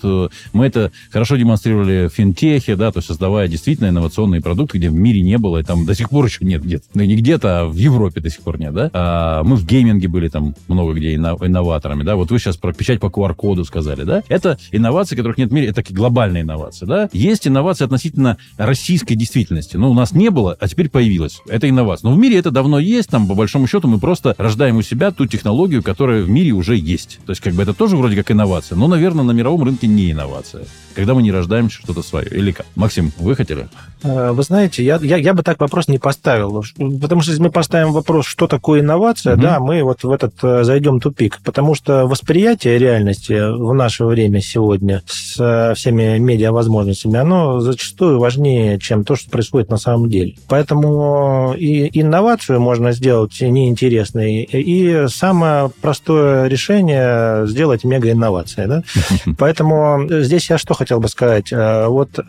Мы 0.53 0.65
это 0.65 0.91
хорошо 1.11 1.35
демонстрировали 1.35 2.07
в 2.07 2.13
финтехе, 2.15 2.75
да, 2.75 2.94
то 2.95 2.99
есть 2.99 3.09
создавая 3.09 3.49
действительно 3.49 3.89
инновационные 3.89 4.39
продукты, 4.39 4.77
где 4.77 4.89
в 4.89 4.93
мире 4.93 5.19
не 5.19 5.37
было, 5.37 5.57
и 5.57 5.63
там 5.63 5.85
до 5.85 5.93
сих 5.93 6.09
пор 6.09 6.27
еще 6.27 6.45
нет 6.45 6.63
где-то. 6.63 6.85
Ну, 6.93 7.03
не 7.03 7.17
где-то, 7.17 7.59
а 7.59 7.65
в 7.65 7.75
Европе 7.75 8.21
до 8.21 8.29
сих 8.29 8.39
пор 8.39 8.57
нет, 8.57 8.73
да. 8.73 8.89
А 8.93 9.43
мы 9.43 9.57
в 9.57 9.65
гейминге 9.65 10.07
были 10.07 10.29
там 10.29 10.55
много 10.69 10.93
где 10.93 11.13
инноваторами, 11.13 12.03
да. 12.03 12.15
Вот 12.15 12.31
вы 12.31 12.39
сейчас 12.39 12.55
про 12.55 12.71
печать 12.71 13.01
по 13.01 13.07
QR-коду 13.07 13.65
сказали, 13.65 14.03
да. 14.03 14.23
Это 14.29 14.57
инновации, 14.71 15.17
которых 15.17 15.37
нет 15.37 15.49
в 15.49 15.53
мире, 15.53 15.67
это 15.67 15.75
такие 15.75 15.93
глобальные 15.93 16.43
инновации, 16.43 16.85
да. 16.85 17.09
Есть 17.11 17.49
инновации 17.49 17.83
относительно 17.83 18.37
российской 18.55 19.15
действительности. 19.15 19.75
Ну, 19.75 19.91
у 19.91 19.93
нас 19.93 20.13
не 20.13 20.29
было, 20.29 20.55
а 20.57 20.65
теперь 20.69 20.87
появилась. 20.87 21.41
Это 21.49 21.69
инновация. 21.69 22.09
Но 22.09 22.15
в 22.15 22.17
мире 22.17 22.37
это 22.37 22.49
давно 22.49 22.79
есть, 22.79 23.09
там, 23.09 23.27
по 23.27 23.35
большому 23.35 23.67
счету, 23.67 23.89
мы 23.89 23.99
просто 23.99 24.35
рождаем 24.37 24.77
у 24.77 24.81
себя 24.81 25.11
ту 25.11 25.25
технологию, 25.25 25.83
которая 25.83 26.23
в 26.23 26.29
мире 26.29 26.51
уже 26.51 26.77
есть. 26.77 27.19
То 27.25 27.31
есть, 27.31 27.41
как 27.41 27.55
бы 27.55 27.63
это 27.63 27.73
тоже 27.73 27.97
вроде 27.97 28.15
как 28.15 28.31
инновация, 28.31 28.77
но, 28.77 28.87
наверное, 28.87 29.25
на 29.25 29.31
мировом 29.31 29.65
рынке 29.65 29.85
не 29.85 30.13
инновация 30.13 30.63
когда 30.95 31.13
мы 31.13 31.21
не 31.21 31.31
рождаем 31.31 31.69
что-то 31.69 32.01
свое. 32.01 32.27
Или 32.29 32.51
как? 32.51 32.65
Максим, 32.85 33.11
вы 33.17 33.35
хотели? 33.35 33.67
Э, 34.03 34.31
вы 34.31 34.43
знаете, 34.43 34.83
я, 34.83 34.99
я, 35.01 35.17
я 35.17 35.33
бы 35.33 35.43
так 35.43 35.59
вопрос 35.59 35.87
не 35.87 35.97
поставил. 35.97 36.63
Потому 37.01 37.21
что 37.21 37.31
если 37.31 37.41
мы 37.41 37.49
поставим 37.49 37.93
вопрос, 37.93 38.25
что 38.25 38.47
такое 38.47 38.81
инновация, 38.81 39.33
угу. 39.33 39.41
да, 39.41 39.59
мы 39.59 39.83
вот 39.83 40.03
в 40.03 40.11
этот 40.11 40.35
э, 40.43 40.63
зайдем 40.63 40.99
тупик. 40.99 41.39
Потому 41.43 41.75
что 41.75 42.05
восприятие 42.05 42.77
реальности 42.77 43.33
в 43.33 43.73
наше 43.73 44.05
время 44.05 44.41
сегодня 44.41 45.01
с 45.07 45.35
э, 45.39 45.73
всеми 45.75 46.17
медиа-возможностями, 46.19 47.17
оно 47.17 47.59
зачастую 47.59 48.19
важнее, 48.19 48.79
чем 48.79 49.03
то, 49.03 49.15
что 49.15 49.29
происходит 49.29 49.69
на 49.69 49.77
самом 49.77 50.09
деле. 50.09 50.35
Поэтому 50.47 51.55
и 51.57 51.89
инновацию 51.99 52.59
можно 52.59 52.91
сделать 52.91 53.41
неинтересной, 53.41 54.43
и 54.43 55.07
самое 55.07 55.71
простое 55.81 56.47
решение 56.47 57.47
сделать 57.47 57.83
мега-инновация. 57.83 58.67
Да? 58.67 58.83
Поэтому 59.37 60.07
здесь 60.09 60.49
я 60.49 60.57
что 60.57 60.73
хотел 60.73 60.99
бы 60.99 61.07
сказать. 61.07 61.51
Вот 61.51 62.19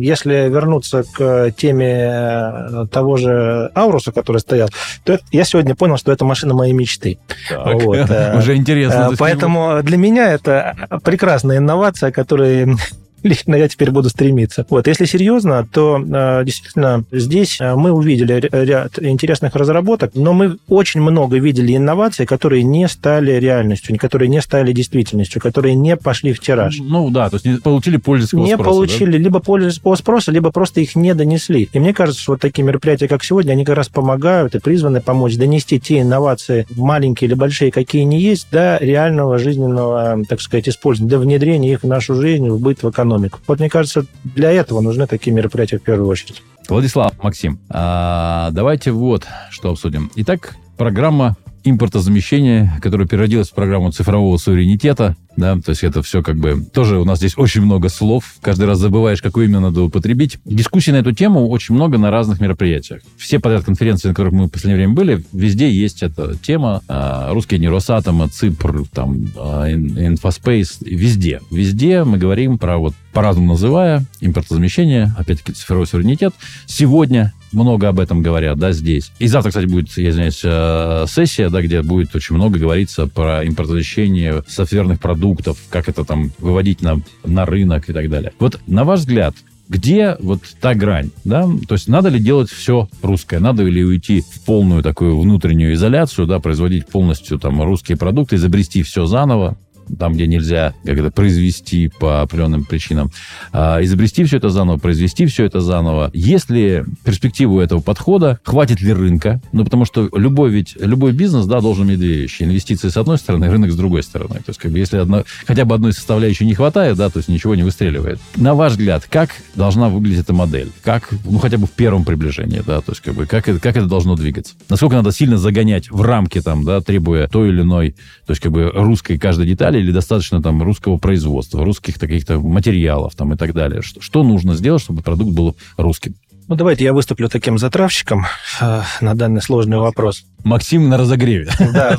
если 0.00 0.48
вернуться 0.48 1.04
к 1.04 1.50
теме 1.56 2.10
э, 2.10 2.86
того 2.90 3.16
же 3.16 3.70
Ауруса, 3.74 4.12
который 4.12 4.38
стоял, 4.38 4.68
то 5.04 5.18
я 5.32 5.44
сегодня 5.44 5.74
понял, 5.74 5.96
что 5.96 6.12
это 6.12 6.24
машина 6.24 6.54
моей 6.54 6.72
мечты. 6.72 7.18
Так, 7.48 7.82
вот. 7.82 8.10
Уже 8.36 8.56
интересно. 8.56 9.12
Поэтому 9.18 9.82
для 9.82 9.96
меня 9.96 10.32
это 10.32 11.00
прекрасная 11.04 11.58
инновация, 11.58 12.10
которая 12.12 12.76
лично 13.22 13.54
я 13.54 13.68
теперь 13.68 13.90
буду 13.90 14.08
стремиться. 14.08 14.66
Вот, 14.70 14.86
если 14.86 15.04
серьезно, 15.04 15.66
то 15.70 15.98
э, 15.98 16.44
действительно 16.44 17.04
здесь 17.12 17.60
э, 17.60 17.74
мы 17.74 17.92
увидели 17.92 18.48
ряд 18.52 18.98
интересных 19.02 19.54
разработок, 19.54 20.12
но 20.14 20.32
мы 20.32 20.58
очень 20.68 21.00
много 21.00 21.38
видели 21.38 21.76
инноваций, 21.76 22.26
которые 22.26 22.62
не 22.62 22.88
стали 22.88 23.32
реальностью, 23.32 23.96
которые 23.98 24.28
не 24.28 24.40
стали 24.40 24.72
действительностью, 24.72 25.40
которые 25.40 25.74
не 25.74 25.96
пошли 25.96 26.32
в 26.32 26.40
тираж. 26.40 26.78
Ну 26.80 27.10
да, 27.10 27.28
то 27.30 27.36
есть 27.36 27.46
не 27.46 27.58
получили 27.58 27.96
пользовательского 27.96 28.44
не 28.44 28.54
спроса. 28.54 28.70
Не 28.70 28.76
получили 28.76 29.12
да? 29.12 29.18
либо 29.18 29.40
пользовательского 29.40 29.94
спроса, 29.96 30.32
либо 30.32 30.50
просто 30.50 30.80
их 30.80 30.96
не 30.96 31.14
донесли. 31.14 31.68
И 31.72 31.78
мне 31.78 31.92
кажется, 31.92 32.22
что 32.22 32.32
вот 32.32 32.40
такие 32.40 32.64
мероприятия, 32.64 33.08
как 33.08 33.24
сегодня, 33.24 33.52
они 33.52 33.64
как 33.64 33.76
раз 33.76 33.88
помогают 33.88 34.54
и 34.54 34.60
призваны 34.60 35.00
помочь 35.00 35.36
донести 35.36 35.80
те 35.80 36.00
инновации, 36.00 36.66
маленькие 36.76 37.28
или 37.28 37.34
большие, 37.34 37.70
какие 37.70 38.02
они 38.02 38.20
есть, 38.20 38.48
до 38.50 38.78
реального 38.80 39.38
жизненного, 39.38 40.22
так 40.28 40.40
сказать, 40.40 40.68
использования, 40.68 41.10
до 41.10 41.18
внедрения 41.18 41.72
их 41.72 41.82
в 41.82 41.86
нашу 41.86 42.14
жизнь, 42.14 42.48
в 42.48 42.60
быт, 42.60 42.82
в 42.82 42.90
экономику 42.90 43.07
экономику. 43.08 43.40
Вот 43.46 43.58
мне 43.58 43.68
кажется, 43.68 44.04
для 44.24 44.50
этого 44.52 44.80
нужны 44.80 45.06
такие 45.06 45.34
мероприятия 45.34 45.78
в 45.78 45.82
первую 45.82 46.08
очередь. 46.08 46.42
Владислав, 46.68 47.12
Максим, 47.22 47.60
а 47.70 48.50
давайте 48.52 48.92
вот 48.92 49.26
что 49.50 49.70
обсудим. 49.70 50.10
Итак, 50.16 50.54
программа 50.76 51.36
импортозамещения, 51.70 52.78
которая 52.82 53.06
переродилась 53.06 53.50
в 53.50 53.54
программу 53.54 53.90
цифрового 53.92 54.36
суверенитета, 54.36 55.16
да, 55.38 55.54
то 55.54 55.70
есть 55.70 55.84
это 55.84 56.02
все 56.02 56.20
как 56.20 56.36
бы... 56.36 56.64
Тоже 56.72 56.98
у 56.98 57.04
нас 57.04 57.18
здесь 57.18 57.34
очень 57.36 57.62
много 57.62 57.88
слов, 57.88 58.24
каждый 58.40 58.66
раз 58.66 58.78
забываешь, 58.78 59.22
какое 59.22 59.46
имя 59.46 59.60
надо 59.60 59.82
употребить. 59.82 60.38
Дискуссий 60.44 60.90
на 60.90 60.96
эту 60.96 61.12
тему 61.12 61.48
очень 61.48 61.76
много 61.76 61.96
на 61.96 62.10
разных 62.10 62.40
мероприятиях. 62.40 63.02
Все 63.16 63.38
подряд 63.38 63.64
конференции, 63.64 64.08
на 64.08 64.14
которых 64.14 64.32
мы 64.32 64.46
в 64.46 64.48
последнее 64.48 64.78
время 64.78 64.94
были, 64.94 65.24
везде 65.32 65.70
есть 65.70 66.02
эта 66.02 66.36
тема. 66.36 66.82
А, 66.88 67.32
русские 67.32 67.60
не 67.60 67.68
Росатома, 67.68 68.28
ЦИПР, 68.28 68.86
там, 68.92 69.28
а, 69.36 69.70
Инфоспейс, 69.70 70.78
везде. 70.80 71.40
Везде 71.52 72.02
мы 72.02 72.18
говорим 72.18 72.58
про 72.58 72.78
вот 72.78 72.94
по-разному 73.12 73.52
называя, 73.52 74.04
импортозамещение, 74.20 75.14
опять-таки 75.16 75.52
цифровой 75.52 75.86
суверенитет. 75.86 76.34
Сегодня 76.66 77.32
много 77.52 77.88
об 77.88 78.00
этом 78.00 78.22
говорят, 78.22 78.58
да, 78.58 78.72
здесь. 78.72 79.12
И 79.18 79.26
завтра, 79.26 79.50
кстати, 79.50 79.66
будет, 79.66 79.96
я 79.96 80.10
извиняюсь, 80.10 80.40
э, 80.44 81.06
сессия, 81.08 81.50
да, 81.50 81.62
где 81.62 81.82
будет 81.82 82.14
очень 82.14 82.34
много 82.34 82.58
говориться 82.58 83.06
про 83.06 83.46
импортозамещение 83.46 84.42
софтверных 84.46 85.00
продуктов, 85.00 85.58
как 85.70 85.88
это 85.88 86.04
там 86.04 86.30
выводить 86.38 86.82
на, 86.82 87.00
на 87.24 87.46
рынок 87.46 87.88
и 87.88 87.92
так 87.92 88.08
далее. 88.08 88.32
Вот 88.38 88.60
на 88.66 88.84
ваш 88.84 89.00
взгляд, 89.00 89.34
где 89.68 90.16
вот 90.20 90.40
та 90.60 90.74
грань, 90.74 91.10
да? 91.24 91.46
То 91.68 91.74
есть 91.74 91.88
надо 91.88 92.08
ли 92.08 92.18
делать 92.18 92.50
все 92.50 92.88
русское? 93.02 93.38
Надо 93.38 93.64
ли 93.64 93.84
уйти 93.84 94.22
в 94.22 94.44
полную 94.44 94.82
такую 94.82 95.18
внутреннюю 95.20 95.74
изоляцию, 95.74 96.26
да, 96.26 96.40
производить 96.40 96.86
полностью 96.86 97.38
там 97.38 97.62
русские 97.62 97.98
продукты, 97.98 98.36
изобрести 98.36 98.82
все 98.82 99.06
заново? 99.06 99.56
Там, 99.98 100.14
где 100.14 100.26
нельзя 100.26 100.74
как 100.84 100.98
это, 100.98 101.10
произвести 101.10 101.90
по 102.00 102.22
определенным 102.22 102.64
причинам, 102.64 103.10
а, 103.52 103.82
изобрести 103.82 104.24
все 104.24 104.38
это 104.38 104.48
заново, 104.48 104.78
произвести 104.78 105.26
все 105.26 105.44
это 105.44 105.60
заново. 105.60 106.10
Есть 106.14 106.50
ли 106.50 106.84
перспективу 107.04 107.60
этого 107.60 107.80
подхода? 107.80 108.38
Хватит 108.44 108.80
ли 108.80 108.92
рынка? 108.92 109.40
Ну, 109.52 109.64
потому 109.64 109.84
что 109.84 110.08
любой 110.14 110.50
ведь, 110.50 110.76
любой 110.80 111.12
бизнес, 111.12 111.46
да, 111.46 111.60
должен 111.60 111.88
иметь 111.88 111.98
две 111.98 112.14
вещи. 112.14 112.42
Инвестиции 112.42 112.88
с 112.88 112.96
одной 112.96 113.18
стороны, 113.18 113.50
рынок 113.50 113.72
с 113.72 113.76
другой 113.76 114.02
стороны. 114.02 114.36
То 114.36 114.48
есть, 114.48 114.58
как 114.58 114.70
бы, 114.70 114.78
если 114.78 114.98
одно, 114.98 115.24
хотя 115.46 115.64
бы 115.64 115.74
одной 115.74 115.92
составляющей 115.92 116.46
не 116.46 116.54
хватает, 116.54 116.96
да, 116.96 117.10
то 117.10 117.18
есть 117.18 117.28
ничего 117.28 117.54
не 117.54 117.62
выстреливает. 117.62 118.18
На 118.36 118.54
ваш 118.54 118.72
взгляд, 118.72 119.06
как 119.08 119.30
должна 119.54 119.88
выглядеть 119.88 120.20
эта 120.20 120.32
модель? 120.32 120.70
Как, 120.82 121.10
ну, 121.24 121.38
хотя 121.38 121.58
бы 121.58 121.66
в 121.66 121.70
первом 121.72 122.04
приближении, 122.04 122.62
да, 122.64 122.80
то 122.80 122.92
есть, 122.92 123.00
как 123.00 123.14
бы, 123.14 123.26
как, 123.26 123.48
это, 123.48 123.60
как 123.60 123.76
это 123.76 123.86
должно 123.86 124.16
двигаться? 124.16 124.54
Насколько 124.68 124.96
надо 124.96 125.12
сильно 125.12 125.38
загонять 125.38 125.90
в 125.90 126.02
рамки, 126.02 126.40
там, 126.40 126.64
да, 126.64 126.80
требуя 126.80 127.28
той 127.28 127.48
или 127.50 127.62
иной, 127.62 127.92
то 128.26 128.32
есть, 128.32 128.42
как 128.42 128.52
бы, 128.52 128.70
русской 128.72 129.18
каждой 129.18 129.46
детали, 129.46 129.77
или 129.78 129.92
достаточно 129.92 130.42
там 130.42 130.62
русского 130.62 130.98
производства, 130.98 131.64
русских 131.64 131.98
каких-то 131.98 132.38
материалов 132.40 133.14
там 133.14 133.32
и 133.32 133.36
так 133.36 133.54
далее? 133.54 133.82
Что, 133.82 134.00
что 134.00 134.22
нужно 134.22 134.54
сделать, 134.54 134.82
чтобы 134.82 135.02
продукт 135.02 135.32
был 135.32 135.56
русским? 135.76 136.14
Ну, 136.48 136.54
давайте 136.54 136.84
я 136.84 136.94
выступлю 136.94 137.28
таким 137.28 137.58
затравщиком 137.58 138.24
э, 138.62 138.80
на 139.02 139.14
данный 139.14 139.42
сложный 139.42 139.76
вопрос. 139.76 140.24
Максим 140.44 140.88
на 140.88 140.96
разогреве. 140.96 141.50
Да, 141.74 141.94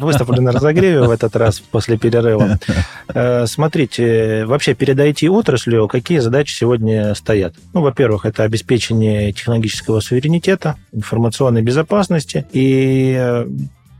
выступлю 0.00 0.40
на 0.42 0.52
разогреве 0.52 1.00
в 1.00 1.10
этот 1.10 1.34
раз 1.34 1.58
после 1.58 1.98
перерыва. 1.98 2.60
Э, 3.12 3.46
смотрите, 3.46 4.44
вообще 4.46 4.74
перед 4.74 4.96
IT-отраслью 4.98 5.88
какие 5.88 6.20
задачи 6.20 6.54
сегодня 6.54 7.16
стоят? 7.16 7.54
Ну, 7.72 7.80
во-первых, 7.80 8.26
это 8.26 8.44
обеспечение 8.44 9.32
технологического 9.32 9.98
суверенитета, 9.98 10.76
информационной 10.92 11.62
безопасности 11.62 12.46
и, 12.52 13.14
э, 13.18 13.46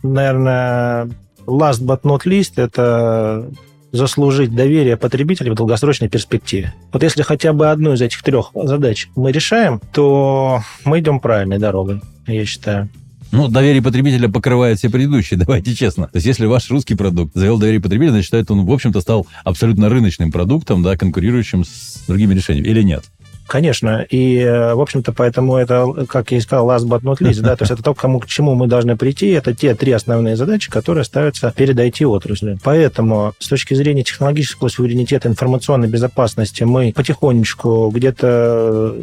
наверное, 0.05 1.11
last 1.47 1.83
but 1.85 2.03
not 2.03 2.23
least, 2.25 2.53
это 2.57 3.51
заслужить 3.93 4.55
доверие 4.55 4.97
потребителей 4.97 5.53
в 5.53 5.55
долгосрочной 5.55 6.09
перспективе. 6.09 6.75
Вот 6.93 7.03
если 7.03 7.23
хотя 7.23 7.53
бы 7.53 7.71
одну 7.71 7.93
из 7.93 8.03
этих 8.03 8.23
трех 8.23 8.51
задач 8.55 9.09
мы 9.15 9.31
решаем, 9.31 9.81
то 9.93 10.63
мы 10.85 10.99
идем 10.99 11.21
правильной 11.21 11.59
дорогой, 11.59 12.01
я 12.27 12.45
считаю. 12.45 12.89
Ну, 13.31 13.49
доверие 13.49 13.83
потребителя 13.83 14.29
покрывает 14.29 14.79
все 14.79 14.91
предыдущие, 14.91 15.39
давайте 15.45 15.75
честно. 15.75 16.07
То 16.07 16.17
есть, 16.17 16.27
если 16.27 16.47
ваш 16.47 16.71
русский 16.71 16.95
продукт 16.95 17.35
завел 17.35 17.59
доверие 17.59 17.81
потребителя, 17.81 18.13
значит, 18.13 18.51
он, 18.51 18.65
в 18.65 18.71
общем-то, 18.71 19.01
стал 19.01 19.27
абсолютно 19.45 19.89
рыночным 19.89 20.31
продуктом, 20.31 20.83
да, 20.83 20.97
конкурирующим 20.97 21.65
с 21.65 22.05
другими 22.07 22.35
решениями, 22.35 22.69
или 22.69 22.83
нет? 22.83 23.05
Конечно, 23.47 24.07
и, 24.09 24.43
в 24.43 24.81
общем-то, 24.81 25.13
поэтому 25.13 25.57
это, 25.57 26.07
как 26.09 26.31
я 26.33 26.39
и 26.39 26.41
сказал, 26.41 26.69
last 26.69 26.87
but 26.87 27.03
not 27.03 27.19
least, 27.19 27.43
да, 27.43 27.57
то 27.57 27.63
есть 27.63 27.73
это 27.73 27.83
то, 27.83 27.95
к, 27.95 28.01
кому, 28.01 28.19
к 28.19 28.27
чему 28.27 28.55
мы 28.55 28.67
должны 28.67 28.97
прийти, 28.97 29.29
это 29.29 29.55
те 29.55 29.75
три 29.75 29.93
основные 29.93 30.37
задачи, 30.37 30.71
которые 30.71 31.05
ставятся 31.05 31.53
перед 31.55 31.79
IT-отраслью. 31.79 32.59
Поэтому 32.63 33.35
с 33.39 33.49
точки 33.49 33.75
зрения 33.75 34.03
технологического 34.03 34.69
суверенитета, 34.69 35.29
информационной 35.29 35.89
безопасности 35.89 36.63
мы 36.63 36.93
потихонечку 36.95 37.91
где-то 37.95 38.97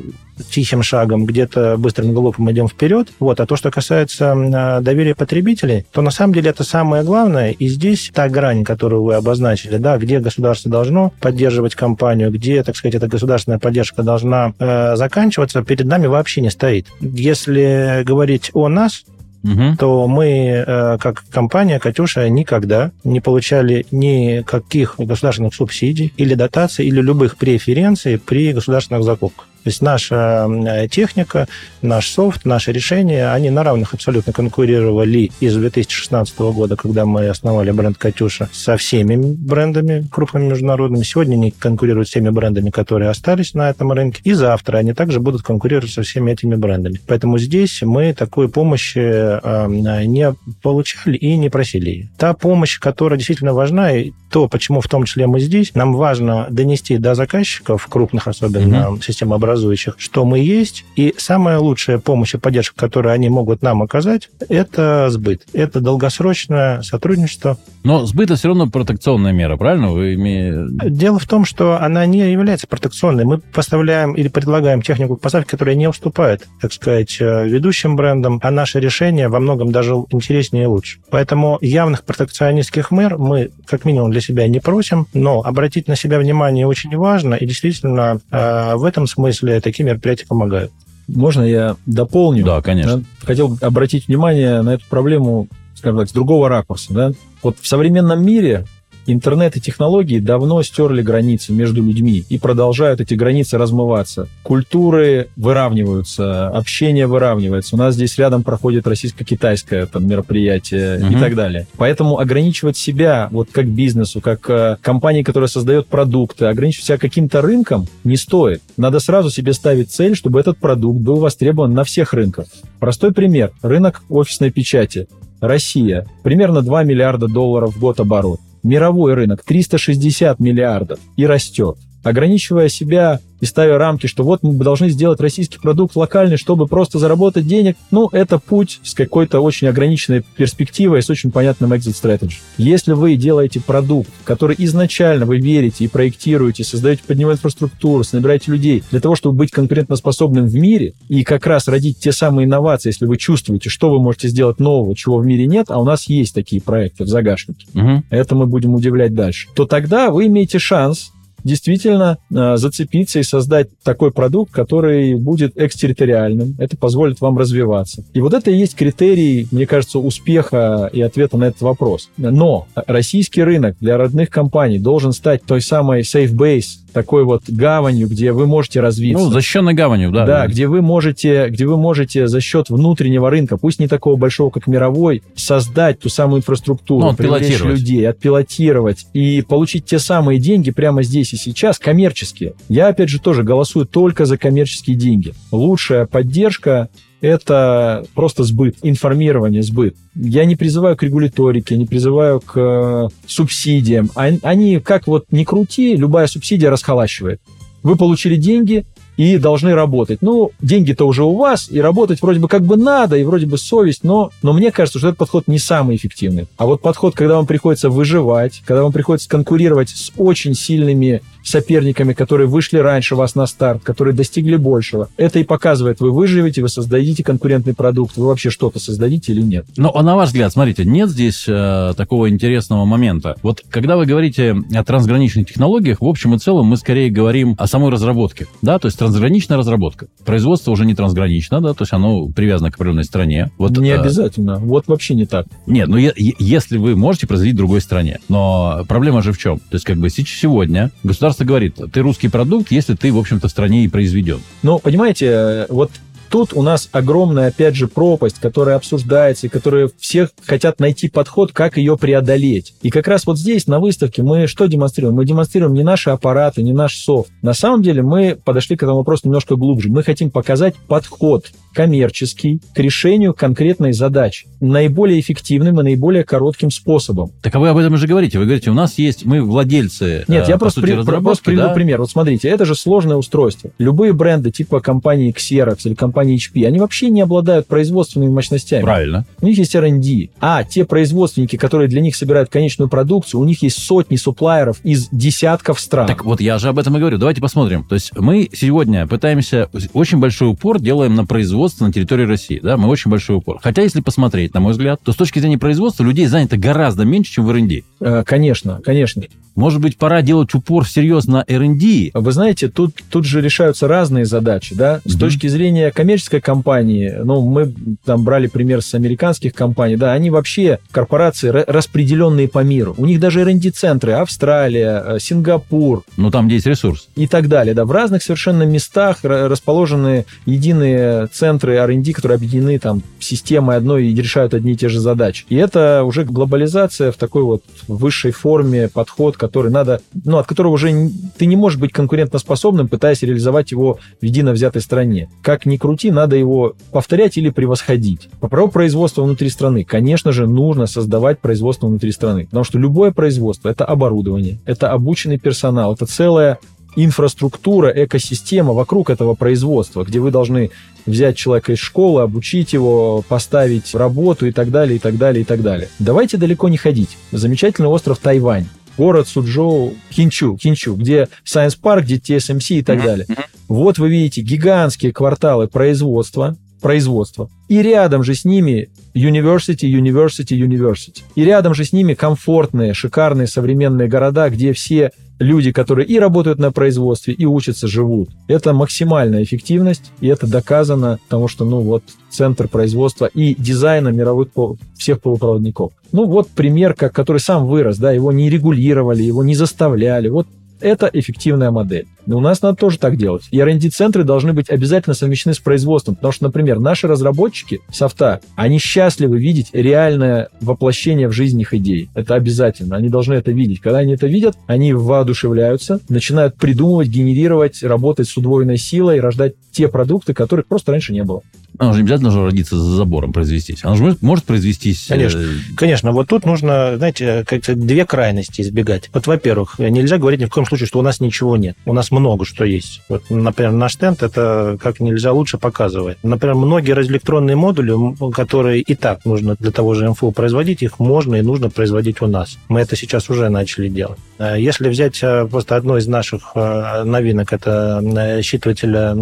тихим 0.50 0.84
шагом, 0.84 1.26
где-то 1.26 1.76
быстрым 1.78 2.14
галопом 2.14 2.52
идем 2.52 2.68
вперед. 2.68 3.10
Вот. 3.20 3.40
А 3.40 3.46
то, 3.46 3.56
что 3.56 3.72
касается 3.72 4.34
а, 4.34 4.82
доверия 4.82 5.16
потребителей, 5.16 5.86
то 5.92 6.02
на 6.02 6.12
самом 6.12 6.34
деле 6.34 6.50
это 6.50 6.64
самое 6.64 7.04
главное. 7.04 7.52
И 7.52 7.68
здесь 7.68 8.12
та 8.14 8.30
грань, 8.30 8.64
которую 8.64 9.04
вы 9.04 9.16
обозначили, 9.16 9.78
да, 9.78 9.98
где 9.98 10.20
государство 10.20 10.72
должно 10.72 11.14
поддерживать 11.20 11.76
компанию, 11.76 12.32
где, 12.32 12.64
так 12.64 12.76
сказать, 12.76 12.96
эта 12.96 13.08
государственная 13.08 13.60
поддержка 13.60 14.04
должна 14.04 14.54
э, 14.60 14.96
заканчиваться, 14.96 15.64
перед 15.64 15.86
нами 15.86 16.08
вообще 16.08 16.42
не 16.42 16.50
стоит. 16.50 16.88
Если 17.00 18.04
говорить 18.04 18.52
о 18.54 18.68
нас, 18.68 19.04
угу. 19.44 19.76
то 19.78 20.08
мы, 20.08 20.28
э, 20.28 20.98
как 21.00 21.24
компания 21.30 21.80
«Катюша», 21.80 22.28
никогда 22.30 22.92
не 23.04 23.20
получали 23.20 23.86
никаких 23.92 24.96
государственных 24.98 25.54
субсидий 25.54 26.14
или 26.18 26.34
дотаций, 26.34 26.86
или 26.86 27.02
любых 27.02 27.38
преференций 27.38 28.20
при 28.20 28.54
государственных 28.54 29.04
закупках. 29.04 29.48
То 29.64 29.70
есть 29.70 29.82
наша 29.82 30.48
э, 30.50 30.88
техника, 30.88 31.48
наш 31.82 32.08
софт, 32.08 32.46
наши 32.46 32.72
решения, 32.72 33.32
они 33.32 33.50
на 33.50 33.64
равных 33.64 33.94
абсолютно 33.94 34.34
конкурировали 34.34 35.32
из 35.40 35.56
2016 35.56 36.40
года, 36.40 36.76
когда 36.76 37.06
мы 37.06 37.28
основали 37.28 37.72
бренд 37.72 37.98
«Катюша», 37.98 38.50
со 38.52 38.78
всеми 38.78 39.16
брендами 39.16 40.08
крупными 40.12 40.50
международными. 40.50 41.04
Сегодня 41.04 41.36
они 41.36 41.52
конкурируют 41.52 42.08
с 42.08 42.12
теми 42.12 42.30
брендами, 42.30 42.70
которые 42.70 43.10
остались 43.10 43.54
на 43.54 43.70
этом 43.70 43.92
рынке. 43.92 44.22
И 44.24 44.34
завтра 44.34 44.78
они 44.78 44.94
также 44.94 45.20
будут 45.20 45.44
конкурировать 45.44 45.92
со 45.92 46.02
всеми 46.02 46.32
этими 46.32 46.56
брендами. 46.56 47.00
Поэтому 47.08 47.38
здесь 47.38 47.82
мы 47.82 48.14
такой 48.14 48.50
помощи 48.50 49.00
э, 49.00 50.06
не 50.06 50.34
получали 50.62 51.18
и 51.18 51.38
не 51.38 51.50
просили. 51.50 52.10
Та 52.18 52.34
помощь, 52.34 52.80
которая 52.80 53.18
действительно 53.18 53.54
важна, 53.54 53.92
и 53.92 54.12
то, 54.32 54.48
почему 54.48 54.82
в 54.82 54.88
том 54.88 55.04
числе 55.06 55.28
мы 55.28 55.40
здесь, 55.40 55.76
нам 55.76 55.94
важно 55.94 56.48
донести 56.50 56.98
до 56.98 57.16
заказчиков, 57.16 57.86
крупных 57.88 58.28
особенно 58.28 58.76
mm-hmm. 58.76 59.04
системообразования, 59.04 59.51
образующих, 59.52 59.96
что 59.98 60.26
мы 60.26 60.40
есть. 60.40 60.86
И 60.96 61.14
самая 61.18 61.60
лучшая 61.60 62.00
помощь 62.00 62.34
и 62.34 62.38
поддержка, 62.38 62.76
которую 62.76 63.14
они 63.14 63.30
могут 63.30 63.62
нам 63.62 63.82
оказать, 63.82 64.30
это 64.50 65.10
сбыт. 65.10 65.44
Это 65.54 65.82
долгосрочное 65.82 66.82
сотрудничество. 66.82 67.58
Но 67.84 68.06
сбыт 68.06 68.32
это 68.32 68.36
все 68.36 68.50
равно 68.50 68.68
протекционная 68.68 69.34
мера, 69.34 69.58
правильно? 69.58 69.92
Вы 69.92 70.14
имеете... 70.14 70.68
Дело 70.90 71.20
в 71.20 71.28
том, 71.28 71.46
что 71.46 71.82
она 71.82 72.06
не 72.06 72.32
является 72.32 72.68
протекционной. 72.68 73.26
Мы 73.26 73.40
поставляем 73.40 74.14
или 74.14 74.28
предлагаем 74.28 74.82
технику 74.82 75.16
поставки, 75.18 75.50
которая 75.50 75.76
не 75.76 75.88
уступает, 75.88 76.48
так 76.62 76.72
сказать, 76.72 77.18
э, 77.20 77.48
ведущим 77.48 77.96
брендам, 77.96 78.40
а 78.44 78.52
наше 78.52 78.80
решение 78.80 79.28
во 79.28 79.40
многом 79.40 79.72
даже 79.72 79.94
интереснее 80.12 80.64
и 80.64 80.68
лучше. 80.68 81.00
Поэтому 81.10 81.58
явных 81.62 82.04
протекционистских 82.04 82.92
мер 82.92 83.18
мы, 83.18 83.52
как 83.66 83.86
минимум, 83.86 84.12
для 84.12 84.22
себя 84.22 84.48
не 84.48 84.60
просим, 84.60 85.08
но 85.14 85.42
обратить 85.42 85.88
на 85.88 85.96
себя 85.96 86.20
внимание 86.20 86.68
очень 86.68 86.96
важно, 86.96 87.36
и 87.36 87.46
действительно 87.46 88.20
э, 88.32 88.76
в 88.76 88.86
этом 88.86 89.08
смысле 89.08 89.41
смысле 89.42 89.62
такие 89.62 89.86
мероприятия 89.86 90.26
помогают. 90.28 90.72
Можно 91.08 91.44
я 91.44 91.76
дополню? 91.86 92.46
Да, 92.46 92.62
конечно. 92.62 93.04
Хотел 93.24 93.58
обратить 93.62 94.08
внимание 94.08 94.62
на 94.62 94.76
эту 94.76 94.86
проблему, 94.90 95.48
скажем 95.76 96.00
так, 96.00 96.10
с 96.10 96.14
другого 96.14 96.48
ракурса. 96.48 96.94
Да? 96.94 97.12
Вот 97.44 97.58
в 97.60 97.68
современном 97.68 98.26
мире 98.26 98.66
интернет 99.06 99.58
и 99.58 99.62
технологии 99.62 100.20
давно 100.20 100.62
стерли 100.64 101.02
границы 101.02 101.54
между 101.54 101.84
людьми 101.84 102.24
и 102.30 102.38
продолжают 102.38 103.02
эти 103.02 103.14
границы 103.14 103.58
размываться. 103.58 104.28
Культуры 104.44 105.30
выравниваются, 105.36 106.48
общение 106.50 107.08
выравнивается. 107.08 107.76
У 107.76 107.80
нас 107.80 107.96
здесь 107.96 108.18
рядом 108.18 108.44
проходит 108.44 108.88
российско-китайское 108.88 109.86
там, 109.86 110.08
мероприятие 110.08 111.00
угу. 111.00 111.18
и 111.18 111.20
так 111.20 111.36
далее. 111.36 111.68
Поэтому 111.78 112.20
ограничивать 112.20 112.78
себя 112.78 113.28
вот 113.32 113.50
как 113.52 113.68
бизнесу, 113.68 114.22
как 114.22 114.50
э, 114.50 114.78
компании, 114.82 115.24
которая 115.24 115.48
создает 115.48 115.88
продукты, 115.88 116.46
ограничивать 116.46 116.86
себя 116.86 116.98
каким-то 116.98 117.42
рынком 117.42 117.88
не 118.04 118.18
стоит. 118.18 118.62
Надо 118.78 119.00
сразу 119.00 119.30
себе 119.30 119.54
ставить 119.54 119.92
цель, 119.92 120.16
чтобы 120.16 120.40
этот 120.40 120.58
продукт 120.58 121.00
был 121.00 121.18
востребован 121.18 121.74
на 121.74 121.84
всех 121.84 122.14
рынках. 122.14 122.46
Простой 122.80 123.14
пример. 123.14 123.52
Рынок 123.62 124.02
офисной 124.10 124.52
печати. 124.52 125.08
Россия. 125.40 126.06
Примерно 126.24 126.62
2 126.62 126.84
миллиарда 126.84 127.28
долларов 127.28 127.76
в 127.76 127.80
год 127.80 128.00
оборот. 128.00 128.40
Мировой 128.64 129.14
рынок 129.14 129.44
360 129.44 130.40
миллиардов 130.40 131.00
и 131.18 131.26
растет. 131.26 131.78
Ограничивая 132.04 132.70
себя 132.70 133.20
и 133.42 133.46
ставя 133.46 133.78
рамки, 133.78 134.08
что 134.08 134.24
вот 134.24 134.44
мы 134.44 134.54
должны 134.54 134.90
сделать 134.90 135.20
российский 135.20 135.60
продукт 135.60 135.96
локальный, 135.96 136.38
чтобы 136.38 136.68
просто 136.68 137.00
заработать 137.00 137.46
денег, 137.46 137.76
ну, 137.90 138.08
это 138.12 138.40
путь 138.40 138.80
с 138.84 138.94
какой-то 138.94 139.42
очень 139.42 139.68
ограниченной 139.68 140.24
перспективой 140.36 141.00
и 141.00 141.02
с 141.02 141.10
очень 141.10 141.32
понятным 141.32 141.74
exit 141.74 141.96
strategy. 142.02 142.36
Если 142.58 142.94
вы 142.94 143.16
делаете 143.16 143.60
продукт, 143.60 144.10
который 144.24 144.56
изначально 144.60 145.26
вы 145.26 145.40
верите 145.40 145.86
и 145.86 145.88
проектируете, 145.88 146.64
создаете 146.64 147.02
под 147.06 147.18
него 147.18 147.34
инфраструктуру, 147.34 148.04
набираете 148.14 148.52
людей 148.52 148.84
для 148.92 149.00
того, 149.00 149.16
чтобы 149.16 149.38
быть 149.38 149.52
конкурентоспособным 149.52 150.46
в 150.46 150.56
мире 150.56 150.94
и 151.10 151.24
как 151.24 151.48
раз 151.48 151.68
родить 151.68 152.00
те 152.00 152.12
самые 152.12 152.46
инновации, 152.46 152.90
если 152.90 153.06
вы 153.06 153.18
чувствуете, 153.18 153.70
что 153.70 153.90
вы 153.90 154.00
можете 154.00 154.28
сделать 154.28 154.60
нового, 154.60 154.96
чего 154.96 155.18
в 155.18 155.26
мире 155.26 155.48
нет, 155.48 155.68
а 155.70 155.80
у 155.80 155.86
нас 155.86 156.08
есть 156.08 156.36
такие 156.36 156.62
проекты 156.62 157.06
в 157.06 157.08
загашнике, 157.08 157.66
угу. 157.74 158.04
это 158.10 158.36
мы 158.36 158.46
будем 158.46 158.76
удивлять 158.76 159.16
дальше, 159.16 159.48
то 159.56 159.66
тогда 159.66 160.12
вы 160.12 160.28
имеете 160.28 160.60
шанс 160.60 161.12
действительно 161.44 162.18
э, 162.30 162.58
зацепиться 162.58 163.20
и 163.20 163.24
создать 163.24 163.70
такой 163.84 164.12
продукт, 164.12 164.52
который 164.52 165.16
будет 165.16 165.58
экстерриториальным. 165.58 166.56
Это 166.60 166.78
позволит 166.78 167.22
вам 167.22 167.38
развиваться. 167.38 168.04
И 168.14 168.22
вот 168.22 168.34
это 168.34 168.52
и 168.52 168.56
есть 168.56 168.76
критерий, 168.76 169.48
мне 169.52 169.66
кажется, 169.66 170.00
успеха 170.00 170.90
и 170.92 171.02
ответа 171.02 171.38
на 171.38 171.46
этот 171.46 171.62
вопрос. 171.62 172.10
Но 172.18 172.68
российский 172.76 173.44
рынок 173.44 173.76
для 173.80 173.98
родных 173.98 174.30
компаний 174.30 174.80
должен 174.80 175.14
стать 175.14 175.44
той 175.44 175.62
самой 175.62 176.02
safe 176.02 176.34
base, 176.34 176.82
такой 176.92 177.24
вот 177.24 177.44
гаванью, 177.48 178.08
где 178.08 178.32
вы 178.32 178.48
можете 178.48 178.80
развиться. 178.82 179.24
Ну, 179.24 179.30
защищенной 179.30 179.74
гаванью, 179.74 180.12
да. 180.12 180.26
Да, 180.26 180.48
где 180.48 180.68
вы 180.68 180.82
можете, 180.82 181.48
где 181.50 181.66
вы 181.66 181.78
можете 181.78 182.28
за 182.28 182.42
счет 182.42 182.70
внутреннего 182.70 183.30
рынка, 183.30 183.58
пусть 183.58 183.80
не 183.80 183.88
такого 183.88 184.16
большого, 184.16 184.50
как 184.50 184.68
мировой, 184.68 185.24
создать 185.36 186.00
ту 186.00 186.10
самую 186.10 186.40
инфраструктуру, 186.40 187.08
ну, 187.08 187.14
привлечь 187.14 187.60
людей, 187.62 188.08
отпилотировать 188.08 189.08
и 189.14 189.42
получить 189.42 189.86
те 189.86 190.00
самые 190.00 190.40
деньги 190.40 190.72
прямо 190.72 191.04
здесь 191.04 191.34
и 191.34 191.38
сейчас, 191.38 191.80
коммерческие. 191.80 192.54
Я, 192.70 192.88
опять 192.88 193.10
же, 193.10 193.20
тоже 193.20 193.44
голосую 193.44 193.86
только 193.86 194.26
за 194.26 194.38
коммерческие 194.38 194.96
деньги. 194.96 195.34
Лучшая 195.52 196.06
поддержка 196.06 196.90
это 197.22 198.06
просто 198.16 198.44
сбыт, 198.44 198.78
информирование, 198.82 199.64
сбыт. 199.64 199.96
Я 200.16 200.46
не 200.46 200.56
призываю 200.56 200.98
к 200.98 201.04
регуляторике, 201.04 201.78
не 201.78 201.86
призываю 201.86 202.42
к 202.42 202.58
э, 202.58 203.08
субсидиям. 203.28 204.10
Они, 204.16 204.80
как 204.80 205.08
вот 205.08 205.26
не 205.32 205.46
крути, 205.46 205.96
любая 205.96 206.28
субсидия 206.28 206.70
расхолащивает. 206.70 207.40
Вы 207.84 207.96
получили 207.96 208.36
деньги, 208.36 208.86
и 209.18 209.38
должны 209.38 209.76
работать. 209.76 210.22
Ну, 210.22 210.52
деньги-то 210.62 211.06
уже 211.06 211.24
у 211.24 211.36
вас, 211.36 211.70
и 211.70 211.80
работать 211.80 212.22
вроде 212.22 212.40
бы 212.40 212.48
как 212.48 212.64
бы 212.64 212.78
надо, 212.78 213.18
и 213.18 213.24
вроде 213.24 213.46
бы 213.46 213.58
совесть, 213.58 214.04
но, 214.04 214.32
но 214.42 214.54
мне 214.54 214.72
кажется, 214.72 215.00
что 215.00 215.10
этот 215.10 215.20
подход 215.20 215.48
не 215.48 215.60
самый 215.60 215.96
эффективный. 215.96 216.48
А 216.58 216.66
вот 216.66 216.82
подход, 216.82 217.14
когда 217.14 217.36
вам 217.36 217.46
приходится 217.46 217.90
выживать, 217.90 218.64
когда 218.66 218.84
вам 218.84 218.92
приходится 218.92 219.30
конкурировать 219.30 219.90
с 219.90 220.12
очень 220.18 220.56
сильными 220.56 221.22
соперниками, 221.44 222.14
которые 222.14 222.48
вышли 222.48 222.78
раньше 222.78 223.16
вас 223.16 223.36
на 223.36 223.48
старт, 223.48 223.84
которые 223.84 224.16
достигли 224.16 224.56
большего. 224.56 225.10
Это 225.18 225.40
и 225.40 225.44
показывает, 225.44 226.00
вы 226.00 226.12
выживете, 226.12 226.62
вы 226.62 226.70
создадите 226.70 227.24
конкурентный 227.24 227.74
продукт, 227.74 228.18
вы 228.18 228.28
вообще 228.28 228.50
что-то 228.50 228.80
создадите 228.80 229.32
или 229.34 229.42
нет. 229.42 229.66
Но 229.78 229.92
а 229.96 230.04
на 230.04 230.16
ваш 230.16 230.30
взгляд, 230.30 230.52
смотрите, 230.52 230.86
нет 230.86 231.10
здесь 231.10 231.46
э, 231.48 231.94
такого 231.98 232.30
интересного 232.30 232.86
момента. 232.86 233.36
Вот 233.44 233.64
когда 233.70 233.98
вы 233.98 234.06
говорите 234.06 234.56
о 234.74 234.84
трансграничных 234.84 235.48
технологиях, 235.48 236.02
в 236.02 236.06
общем 236.06 236.36
и 236.36 236.40
целом 236.40 236.68
мы 236.68 236.78
скорее 236.78 237.10
говорим 237.10 237.56
о 237.58 237.68
самой 237.68 237.92
разработке, 237.92 238.48
да, 238.62 238.80
то 238.80 238.88
есть 238.88 238.98
трансграничная 238.98 239.58
разработка. 239.58 240.08
Производство 240.26 240.72
уже 240.72 240.86
не 240.86 240.96
трансгранично, 240.96 241.62
да, 241.62 241.74
то 241.74 241.84
есть 241.84 241.94
оно 241.94 242.28
привязано 242.28 242.72
к 242.72 242.76
определенной 242.76 243.04
стране. 243.04 243.52
Вот, 243.58 243.78
не 243.78 243.90
э, 243.90 244.00
обязательно, 244.00 244.58
вот 244.58 244.88
вообще 244.88 245.16
не 245.16 245.26
так. 245.26 245.48
Нет, 245.66 245.88
ну 245.88 245.98
е- 245.98 246.14
если 246.16 246.78
вы 246.78 246.96
можете 246.96 247.28
производить 247.28 247.56
в 247.56 247.58
другой 247.58 247.82
стране, 247.82 248.20
но 248.30 248.86
проблема 248.88 249.22
же 249.22 249.34
в 249.34 249.38
чем? 249.38 249.60
То 249.60 249.74
есть 249.74 249.86
как 249.86 249.98
бы 249.98 250.10
сегодня 250.10 250.92
государство 251.04 251.31
государство 251.32 251.46
говорит, 251.46 251.76
ты 251.92 252.02
русский 252.02 252.28
продукт, 252.28 252.72
если 252.72 252.96
ты, 252.96 253.12
в 253.12 253.18
общем-то, 253.18 253.48
в 253.48 253.52
стране 253.52 253.86
и 253.86 253.88
произведен. 253.88 254.40
Ну, 254.64 254.80
понимаете, 254.80 255.66
вот 255.70 255.92
тут 256.30 256.54
у 256.54 256.62
нас 256.62 256.90
огромная, 256.92 257.48
опять 257.48 257.76
же, 257.76 257.88
пропасть, 257.88 258.40
которая 258.40 258.76
обсуждается, 258.76 259.48
и 259.48 259.50
которая 259.50 259.90
всех 260.00 260.30
хотят 260.46 260.80
найти 260.80 261.10
подход, 261.10 261.52
как 261.52 261.78
ее 261.78 261.98
преодолеть. 261.98 262.74
И 262.82 262.90
как 262.90 263.08
раз 263.08 263.26
вот 263.26 263.38
здесь, 263.38 263.68
на 263.68 263.80
выставке, 263.80 264.24
мы 264.24 264.48
что 264.48 264.66
демонстрируем? 264.68 265.16
Мы 265.16 265.26
демонстрируем 265.26 265.74
не 265.74 265.84
наши 265.84 266.10
аппараты, 266.10 266.64
не 266.64 266.74
наш 266.74 266.98
софт. 266.98 267.32
На 267.42 267.54
самом 267.54 267.82
деле 267.82 268.02
мы 268.02 268.38
подошли 268.44 268.76
к 268.76 268.84
этому 268.84 269.00
вопросу 269.00 269.24
немножко 269.26 269.56
глубже. 269.56 269.90
Мы 269.90 270.04
хотим 270.04 270.32
показать 270.32 270.76
подход 270.88 271.46
коммерческий 271.74 272.62
к 272.74 272.80
решению 272.80 273.34
конкретной 273.34 273.94
задачи 273.94 274.48
наиболее 274.62 275.20
эффективным 275.20 275.80
и 275.80 275.84
наиболее 275.84 276.24
коротким 276.24 276.70
способом. 276.72 277.32
Так 277.42 277.56
а 277.56 277.60
вы 277.60 277.70
об 277.70 277.78
этом 277.78 277.94
уже 277.94 278.08
говорите. 278.08 278.38
Вы 278.38 278.46
говорите, 278.46 278.70
у 278.70 278.74
нас 278.74 278.98
есть, 278.98 279.26
мы 279.26 279.42
владельцы 279.42 280.24
Нет, 280.28 280.48
я 280.48 280.58
просто, 280.58 280.82
сути, 280.82 280.94
при, 280.94 281.22
просто 281.22 281.44
приведу 281.44 281.64
да? 281.64 281.74
пример. 281.74 282.00
Вот 282.00 282.12
смотрите, 282.12 282.48
это 282.48 282.66
же 282.66 282.76
сложное 282.76 283.18
устройство. 283.18 283.72
Любые 283.80 284.14
бренды 284.14 284.52
типа 284.52 284.80
компании 284.80 285.34
Xerox 285.36 285.80
или 285.86 285.96
компании 285.96 286.38
HP, 286.38 286.66
они 286.66 286.80
вообще 286.80 287.10
не 287.10 287.22
обладают 287.22 287.68
производственными 287.68 288.30
мощностями. 288.30 288.84
Правильно. 288.84 289.26
У 289.42 289.48
них 289.48 289.58
есть 289.58 289.76
R&D. 289.76 290.30
А 290.40 290.64
те 290.64 290.86
производственники, 290.86 291.56
которые 291.56 291.88
для 291.88 292.02
них 292.02 292.16
собирают 292.16 292.50
конечную 292.50 292.88
продукцию, 292.88 293.42
у 293.42 293.46
них 293.46 293.64
есть 293.64 293.80
сотни 293.80 294.16
суплайеров 294.16 294.78
из 294.84 295.10
десятков 295.12 295.80
стран. 295.80 296.08
Так 296.08 296.24
вот, 296.24 296.40
я 296.40 296.60
же 296.60 296.70
об 296.70 296.78
этом 296.78 296.96
и 296.98 297.00
говорю. 297.00 297.18
Давайте 297.18 297.42
посмотрим. 297.42 297.84
То 297.84 297.96
есть 297.96 298.12
мы 298.16 298.48
сегодня 298.54 299.08
пытаемся, 299.08 299.70
очень 299.94 300.20
большой 300.20 300.50
упор 300.50 300.80
делаем 300.80 301.16
на 301.16 301.26
производство 301.26 301.61
производства 301.62 301.86
на 301.86 301.94
территории 301.94 302.26
России. 302.26 302.60
Да, 302.62 302.76
мы 302.76 302.88
очень 302.88 303.12
большой 303.12 303.38
упор. 303.38 303.60
Хотя, 303.62 303.84
если 303.84 304.02
посмотреть, 304.02 304.54
на 304.56 304.60
мой 304.60 304.72
взгляд, 304.72 305.00
то 305.04 305.12
с 305.12 305.16
точки 305.16 305.38
зрения 305.38 305.60
производства 305.60 306.04
людей 306.04 306.26
занято 306.26 306.58
гораздо 306.58 307.06
меньше, 307.06 307.34
чем 307.34 307.46
в 307.46 307.52
R&D. 307.52 307.84
Э, 308.00 308.24
конечно, 308.26 308.82
конечно. 308.84 309.24
Может 309.56 309.82
быть, 309.82 309.98
пора 309.98 310.22
делать 310.22 310.54
упор 310.54 310.86
всерьез 310.86 311.26
на 311.26 311.44
R&D? 311.48 312.12
Вы 312.14 312.32
знаете, 312.32 312.70
тут, 312.70 312.96
тут 313.10 313.26
же 313.26 313.42
решаются 313.42 313.88
разные 313.88 314.26
задачи, 314.26 314.76
да? 314.76 315.02
С 315.04 315.16
mm-hmm. 315.16 315.20
точки 315.20 315.48
зрения 315.48 315.92
коммерческой 315.92 316.42
компании, 316.42 317.14
ну, 317.24 317.42
мы 317.42 317.74
там 318.06 318.24
брали 318.24 318.48
пример 318.48 318.82
с 318.82 318.94
американских 318.94 319.54
компаний, 319.54 319.98
да, 319.98 320.14
они 320.14 320.30
вообще 320.30 320.80
корпорации 320.92 321.50
распределенные 321.50 322.48
по 322.48 322.60
миру. 322.60 322.96
У 322.98 323.06
них 323.06 323.20
даже 323.20 323.42
R&D-центры, 323.42 324.14
Австралия, 324.14 325.04
э, 325.06 325.20
Сингапур. 325.20 326.04
Ну, 326.18 326.32
там, 326.32 326.48
где 326.48 326.56
есть 326.56 326.68
ресурс. 326.68 327.10
И 327.16 327.28
так 327.28 327.48
далее, 327.48 327.74
да. 327.74 327.86
В 327.86 327.92
разных 327.92 328.24
совершенно 328.24 328.64
местах 328.64 329.20
расположены 329.24 330.26
единые 330.46 331.28
центры 331.28 331.76
R&D, 331.76 332.14
которые 332.14 332.38
объединены 332.38 332.80
там 332.80 333.04
системой 333.20 333.78
одной 333.78 334.08
и 334.08 334.16
решают 334.16 334.54
одни 334.54 334.74
и 334.74 334.76
те 334.76 334.90
же 334.90 335.00
задачи. 335.00 335.46
И 335.50 335.56
это 335.56 336.04
уже 336.04 336.24
глобализация 336.24 337.12
в 337.12 337.18
такой 337.18 337.44
вот 337.44 337.64
высшей 337.88 338.32
форме, 338.32 338.88
подход, 338.88 339.38
который 339.42 339.72
надо, 339.72 340.02
ну, 340.24 340.38
от 340.38 340.46
которого 340.46 340.74
уже 340.74 341.10
ты 341.36 341.48
не 341.48 341.56
можешь 341.56 341.80
быть 341.80 341.92
конкурентоспособным, 341.92 342.88
пытаясь 342.88 343.24
реализовать 343.24 343.72
его 343.72 343.98
в 344.22 344.24
едино 344.24 344.52
взятой 344.52 344.84
стране. 344.84 345.30
Как 345.42 345.66
ни 345.66 345.78
крути, 345.78 346.12
надо 346.12 346.36
его 346.36 346.76
повторять 346.92 347.38
или 347.38 347.50
превосходить. 347.50 348.30
По 348.40 348.48
праву 348.48 348.70
производства 348.70 349.24
внутри 349.24 349.50
страны, 349.50 349.84
конечно 349.84 350.32
же, 350.32 350.46
нужно 350.46 350.86
создавать 350.86 351.40
производство 351.40 351.88
внутри 351.88 352.12
страны, 352.12 352.46
потому 352.46 352.64
что 352.64 352.78
любое 352.78 353.10
производство– 353.12 353.68
это 353.70 353.84
оборудование, 353.84 354.60
это 354.66 354.92
обученный 354.92 355.40
персонал, 355.40 355.96
это 355.96 356.06
целая 356.06 356.60
инфраструктура, 356.96 357.90
экосистема 357.90 358.74
вокруг 358.74 359.10
этого 359.10 359.34
производства, 359.34 360.04
где 360.04 360.20
вы 360.20 360.30
должны 360.30 360.70
взять 361.08 361.36
человека 361.36 361.74
из 361.74 361.80
школы, 361.80 362.22
обучить 362.22 362.74
его, 362.74 363.24
поставить 363.28 363.96
работу 363.96 364.46
и 364.46 364.52
так 364.52 364.70
далее, 364.70 364.98
и 364.98 365.00
так 365.00 365.18
далее, 365.18 365.42
и 365.42 365.46
так 365.46 365.64
далее. 365.64 365.88
Давайте 365.98 366.38
далеко 366.38 366.70
не 366.70 366.78
ходить. 366.78 367.18
Замечательный 367.32 367.88
остров 367.88 368.20
Тайвань 368.20 368.68
город 369.02 369.28
Суджоу, 369.28 369.96
Хинчу, 370.12 370.56
Хинчу, 370.62 370.94
где 370.94 371.28
Science 371.44 371.76
Park, 371.82 372.04
где 372.04 372.18
TSMC 372.18 372.76
и 372.76 372.84
так 372.84 373.00
mm-hmm. 373.00 373.04
далее. 373.04 373.28
Вот 373.68 373.98
вы 373.98 374.10
видите 374.10 374.42
гигантские 374.42 375.12
кварталы 375.12 375.68
производства, 375.68 376.56
производства. 376.82 377.50
И 377.68 377.82
рядом 377.82 378.24
же 378.24 378.36
с 378.36 378.46
ними 378.46 378.92
University, 379.16 379.90
University, 379.92 380.56
University. 380.56 381.24
И 381.34 381.44
рядом 381.44 381.74
же 381.74 381.84
с 381.84 381.94
ними 381.94 382.14
комфортные, 382.14 382.94
шикарные 382.94 383.48
современные 383.48 384.08
города, 384.08 384.52
где 384.52 384.72
все 384.72 385.10
люди, 385.42 385.72
которые 385.72 386.08
и 386.08 386.20
работают 386.20 386.60
на 386.60 386.72
производстве, 386.72 387.34
и 387.34 387.46
учатся, 387.46 387.88
живут. 387.88 388.30
Это 388.48 388.74
максимальная 388.74 389.44
эффективность, 389.44 390.12
и 390.22 390.28
это 390.28 390.48
доказано, 390.48 391.20
потому 391.28 391.48
что, 391.48 391.66
ну, 391.66 391.82
вот 391.82 392.04
центр 392.30 392.68
производства 392.68 393.26
и 393.26 393.56
дизайна 393.56 394.10
мировых 394.10 394.50
всех 394.98 395.20
полупроводников. 395.22 395.92
Ну, 396.12 396.26
вот 396.26 396.50
пример, 396.50 396.94
как, 396.94 397.14
который 397.14 397.40
сам 397.40 397.68
вырос, 397.68 397.98
да, 397.98 398.12
его 398.12 398.32
не 398.32 398.50
регулировали, 398.50 399.24
его 399.24 399.44
не 399.44 399.56
заставляли. 399.56 400.30
Вот 400.30 400.48
это 400.82 401.10
эффективная 401.12 401.72
модель. 401.72 402.08
Но 402.26 402.38
у 402.38 402.42
нас 402.42 402.62
надо 402.62 402.78
тоже 402.78 403.00
так 403.00 403.18
делать. 403.18 403.44
И 403.52 403.60
R&D-центры 403.60 404.24
должны 404.24 404.54
быть 404.54 404.70
обязательно 404.70 405.14
совмещены 405.14 405.54
с 405.54 405.60
производством, 405.60 406.16
потому 406.16 406.32
что, 406.32 406.44
например, 406.46 406.80
наши 406.80 407.08
разработчики 407.08 407.80
софта, 407.92 408.42
они 408.56 408.80
счастливы 408.80 409.40
видеть 409.40 409.70
реальное 409.74 410.50
воплощение 410.60 411.28
в 411.28 411.32
жизни 411.32 411.62
их 411.62 411.74
идей. 411.74 412.10
Это 412.14 412.36
обязательно. 412.36 412.96
Они 412.96 413.10
должны 413.10 413.34
это 413.34 413.52
видеть. 413.52 413.80
Когда 413.80 414.00
они 414.00 414.14
это 414.14 414.28
видят, 414.28 414.56
они 414.68 414.94
воодушевляются, 414.94 416.00
начинают 416.10 416.56
придумывать, 416.56 417.08
генерировать, 417.08 417.82
работать 417.84 418.28
с 418.28 418.38
удвоенной 418.38 418.78
силой, 418.78 419.20
рождать 419.20 419.54
те 419.72 419.88
продукты, 419.88 420.34
которых 420.34 420.68
просто 420.68 420.92
раньше 420.92 421.14
не 421.14 421.24
было. 421.24 421.42
Она 421.78 421.94
же 421.94 422.00
не 422.00 422.04
обязательно 422.04 422.32
же 422.32 422.44
родиться 422.44 422.78
за 422.78 422.96
забором 422.96 423.34
произвестись. 423.34 423.84
Она 423.84 423.96
же 423.96 424.04
может, 424.04 424.22
может 424.22 424.46
произвестись... 424.46 425.10
Э, 425.10 425.14
конечно. 425.14 425.42
Конечно. 425.76 426.12
Вот 426.12 426.28
тут 426.28 426.46
нужно, 426.46 426.98
знаете, 426.98 427.44
как-то 427.48 427.76
две 427.76 428.06
крайности 428.06 428.62
избегать. 428.62 429.10
Вот, 429.14 429.26
во-первых, 429.28 429.80
нельзя 429.80 430.18
говорить 430.18 430.42
ни 430.42 430.46
в 430.46 430.50
коем 430.50 430.68
случае, 430.68 430.88
что 430.88 431.00
у 431.00 431.02
нас 431.02 431.20
ничего 431.20 431.58
нет. 431.58 431.76
У 431.86 431.94
нас 431.94 432.12
много 432.12 432.46
что 432.46 432.66
есть. 432.66 433.02
Вот, 433.10 433.24
например, 433.30 433.72
наш 433.72 433.94
стенд 433.94 434.22
это 434.22 434.78
как 434.82 435.00
нельзя 435.00 435.32
лучше 435.32 435.58
показывает. 435.58 436.18
Например, 436.24 436.56
многие 436.56 436.94
электронные 436.94 437.56
модули, 437.56 437.94
которые 438.32 438.82
и 438.82 438.96
так 438.96 439.26
нужно 439.26 439.56
для 439.60 439.72
того 439.72 439.94
же 439.94 440.10
МФУ 440.10 440.32
производить, 440.32 440.84
их 440.84 441.00
можно 441.00 441.36
и 441.36 441.42
нужно 441.42 441.70
производить 441.70 442.22
у 442.22 442.28
нас. 442.28 442.58
Мы 442.68 442.82
это 442.82 442.96
сейчас 442.96 443.30
уже 443.30 443.50
начали 443.50 443.90
делать. 443.90 444.20
Э, 444.38 444.56
если 444.60 444.90
взять 444.90 445.20
э, 445.24 445.48
просто 445.50 445.76
одну 445.76 445.98
из 445.98 446.08
наших 446.08 446.56
новинок, 446.56 447.54
это 447.54 448.02
считывателя 448.44 449.14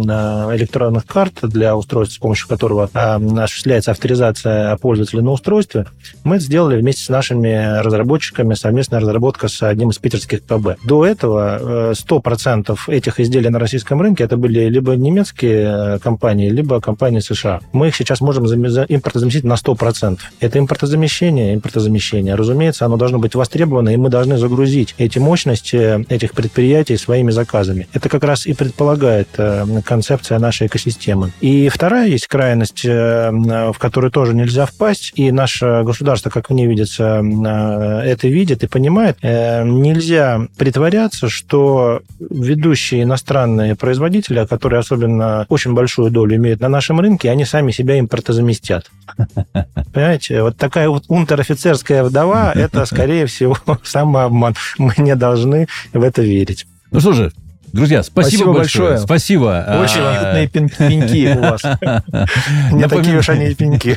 электронных 0.54 1.06
карт 1.06 1.38
для 1.42 1.76
устройств 1.76 2.16
с 2.16 2.18
помощью 2.18 2.49
которого 2.50 2.90
осуществляется 2.92 3.92
авторизация 3.92 4.76
пользователя 4.76 5.22
на 5.22 5.30
устройстве, 5.30 5.86
мы 6.24 6.40
сделали 6.40 6.80
вместе 6.80 7.04
с 7.04 7.08
нашими 7.08 7.80
разработчиками, 7.80 8.54
совместная 8.54 9.00
разработка 9.00 9.46
с 9.46 9.62
одним 9.62 9.90
из 9.90 9.98
питерских 9.98 10.42
ПБ. 10.42 10.76
До 10.84 11.06
этого 11.06 11.92
100% 11.92 12.78
э, 12.88 12.96
этих 12.96 13.20
изделий 13.20 13.50
на 13.50 13.58
российском 13.60 14.00
рынке 14.02 14.24
это 14.24 14.36
были 14.36 14.68
либо 14.68 14.96
немецкие 14.96 15.94
э, 15.94 15.98
компании, 16.00 16.50
либо 16.50 16.80
компании 16.80 17.20
США. 17.20 17.60
Мы 17.72 17.88
их 17.88 17.96
сейчас 17.96 18.20
можем 18.20 18.44
импортозаместить 18.46 19.44
на 19.44 19.54
100%. 19.54 20.18
Это 20.40 20.58
импортозамещение, 20.58 21.54
импортозамещение. 21.54 22.34
Разумеется, 22.34 22.84
оно 22.84 22.96
должно 22.96 23.18
быть 23.18 23.36
востребовано, 23.36 23.90
и 23.90 23.96
мы 23.96 24.08
должны 24.08 24.38
загрузить 24.38 24.94
эти 24.98 25.18
мощности 25.18 26.04
этих 26.12 26.32
предприятий 26.32 26.96
своими 26.96 27.30
заказами. 27.30 27.86
Это 27.92 28.08
как 28.08 28.24
раз 28.24 28.46
и 28.46 28.54
предполагает 28.54 29.28
э, 29.38 29.64
концепция 29.84 30.40
нашей 30.40 30.66
экосистемы. 30.66 31.30
И 31.40 31.68
вторая 31.68 32.08
есть 32.08 32.26
крайность, 32.30 32.84
э, 32.84 33.30
в 33.32 33.76
которую 33.78 34.12
тоже 34.12 34.34
нельзя 34.34 34.64
впасть, 34.64 35.12
и 35.16 35.32
наше 35.32 35.82
государство, 35.82 36.30
как 36.30 36.48
мне 36.48 36.66
видится, 36.66 37.20
э, 37.22 38.00
это 38.06 38.28
видит 38.28 38.62
и 38.62 38.68
понимает. 38.68 39.18
Э, 39.20 39.64
нельзя 39.64 40.46
притворяться, 40.56 41.28
что 41.28 42.02
ведущие 42.20 43.02
иностранные 43.02 43.74
производители, 43.74 44.46
которые 44.46 44.78
особенно 44.78 45.44
очень 45.48 45.74
большую 45.74 46.12
долю 46.12 46.36
имеют 46.36 46.60
на 46.60 46.68
нашем 46.68 47.00
рынке, 47.00 47.30
они 47.30 47.44
сами 47.44 47.72
себя 47.72 47.98
импортозаместят. 47.98 48.90
Понимаете, 49.92 50.42
вот 50.42 50.56
такая 50.56 50.88
вот 50.88 51.04
унтер-офицерская 51.08 52.04
вдова, 52.04 52.52
это, 52.52 52.86
скорее 52.86 53.26
всего, 53.26 53.58
самообман. 53.82 54.54
Мы 54.78 54.94
не 54.98 55.16
должны 55.16 55.66
в 55.92 56.02
это 56.02 56.22
верить. 56.22 56.66
Ну 56.92 57.00
что 57.00 57.12
же, 57.12 57.32
Друзья, 57.72 58.02
спасибо, 58.02 58.30
спасибо 58.30 58.52
большое. 58.52 58.88
большое. 58.88 59.06
Спасибо. 59.06 59.80
Очень 59.80 60.00
а, 60.00 60.36
уютные 60.38 60.68
пеньки 60.68 61.36
у 61.36 61.40
вас. 61.40 61.62
Не 62.72 62.88
такие 62.88 63.18
уж 63.18 63.28
они 63.28 63.54
пеньки. 63.54 63.96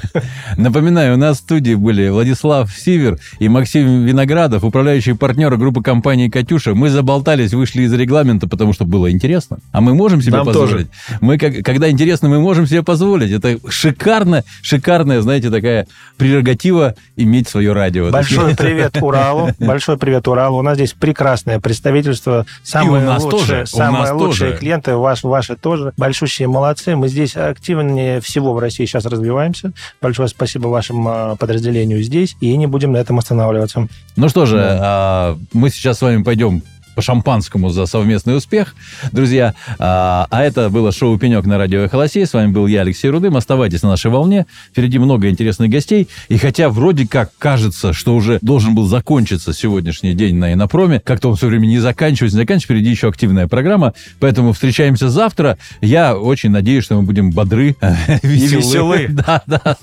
Напоминаю, 0.57 1.15
у 1.15 1.17
нас 1.17 1.37
в 1.37 1.39
студии 1.39 1.73
были 1.73 2.09
Владислав 2.09 2.71
Сивер 2.71 3.17
и 3.39 3.49
Максим 3.49 4.05
Виноградов, 4.05 4.63
управляющие 4.63 5.15
партнеры 5.15 5.57
группы 5.57 5.81
компании 5.81 6.29
«Катюша». 6.29 6.75
Мы 6.75 6.89
заболтались, 6.89 7.53
вышли 7.53 7.83
из 7.83 7.93
регламента, 7.93 8.47
потому 8.47 8.73
что 8.73 8.85
было 8.85 9.11
интересно. 9.11 9.57
А 9.71 9.81
мы 9.81 9.95
можем 9.95 10.21
себе 10.21 10.37
Нам 10.37 10.45
позволить? 10.45 10.89
Тоже. 10.89 11.19
Мы, 11.21 11.37
когда 11.37 11.89
интересно, 11.89 12.29
мы 12.29 12.39
можем 12.39 12.67
себе 12.67 12.83
позволить. 12.83 13.31
Это 13.31 13.57
шикарно, 13.69 14.43
шикарная, 14.61 15.21
знаете, 15.21 15.49
такая 15.49 15.87
прерогатива 16.17 16.95
иметь 17.15 17.47
свое 17.49 17.73
радио. 17.73 18.11
Большой 18.11 18.55
привет 18.55 18.97
Уралу. 19.01 19.49
Большой 19.59 19.97
привет 19.97 20.27
Уралу. 20.27 20.59
У 20.59 20.61
нас 20.61 20.75
здесь 20.75 20.93
прекрасное 20.93 21.59
представительство. 21.59 22.45
Самое 22.63 23.09
лучшее. 23.09 23.31
Тоже 23.31 23.62
самые 23.65 24.11
лучшие 24.13 24.51
тоже. 24.51 24.59
клиенты, 24.59 24.95
ваш, 24.95 25.23
ваши 25.23 25.55
тоже. 25.55 25.93
Большущие 25.97 26.47
молодцы. 26.47 26.95
Мы 26.95 27.07
здесь 27.07 27.35
активнее 27.35 28.21
всего 28.21 28.53
в 28.53 28.59
России 28.59 28.85
сейчас 28.85 29.05
развиваемся. 29.05 29.71
Большое 30.01 30.27
спасибо 30.27 30.67
вашему 30.67 31.09
а, 31.09 31.35
подразделению 31.35 32.01
здесь. 32.03 32.35
И 32.39 32.55
не 32.57 32.67
будем 32.67 32.91
на 32.93 32.97
этом 32.97 33.19
останавливаться. 33.19 33.87
Ну 34.15 34.29
что 34.29 34.45
же, 34.45 34.57
да. 34.57 35.35
мы 35.53 35.69
сейчас 35.69 35.99
с 35.99 36.01
вами 36.01 36.23
пойдем 36.23 36.61
по 36.95 37.01
шампанскому 37.01 37.69
за 37.69 37.85
совместный 37.85 38.37
успех, 38.37 38.75
друзья. 39.11 39.53
А, 39.79 40.27
а 40.29 40.43
это 40.43 40.69
было 40.69 40.91
шоу 40.91 41.17
«Пенек» 41.17 41.45
на 41.45 41.57
радио 41.57 41.81
«Эхолосей». 41.81 42.25
С 42.25 42.33
вами 42.33 42.51
был 42.51 42.67
я, 42.67 42.81
Алексей 42.81 43.09
Рудым. 43.09 43.35
Оставайтесь 43.35 43.81
на 43.83 43.89
нашей 43.89 44.11
волне. 44.11 44.45
Впереди 44.71 44.99
много 44.99 45.29
интересных 45.29 45.69
гостей. 45.69 46.07
И 46.29 46.37
хотя 46.37 46.69
вроде 46.69 47.07
как 47.07 47.31
кажется, 47.37 47.93
что 47.93 48.15
уже 48.15 48.39
должен 48.41 48.75
был 48.75 48.85
закончиться 48.85 49.53
сегодняшний 49.53 50.13
день 50.13 50.35
на 50.35 50.53
Инопроме, 50.53 50.99
как-то 50.99 51.29
он 51.29 51.35
все 51.35 51.47
время 51.47 51.65
не 51.65 51.79
заканчивается, 51.79 52.37
не 52.37 52.43
заканчивается. 52.43 52.73
Впереди 52.73 52.89
еще 52.91 53.09
активная 53.09 53.47
программа. 53.47 53.93
Поэтому 54.19 54.53
встречаемся 54.53 55.09
завтра. 55.09 55.57
Я 55.81 56.15
очень 56.15 56.51
надеюсь, 56.51 56.83
что 56.83 56.95
мы 56.95 57.03
будем 57.03 57.31
бодры, 57.31 57.75
веселы. 58.23 59.09
Да, 59.23 59.41
да. 59.45 59.77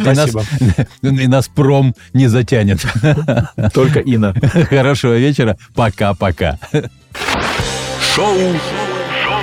Спасибо. 0.00 0.44
И 1.02 1.26
нас 1.26 1.48
пром 1.48 1.94
не 2.12 2.26
затянет. 2.28 2.80
Только 3.74 4.00
Ина. 4.00 4.34
Хорошего 4.68 5.18
вечера. 5.18 5.56
Пока. 5.74 5.99
Пока-пока. 6.00 6.58
Шоу, 8.00 8.34
Шоу. 8.34 9.42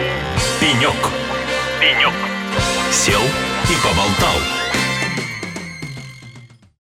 Пенек. 0.60 0.96
Пенек. 1.80 2.14
Сел 2.92 3.22
и 3.22 3.76
поболтал. 3.84 4.57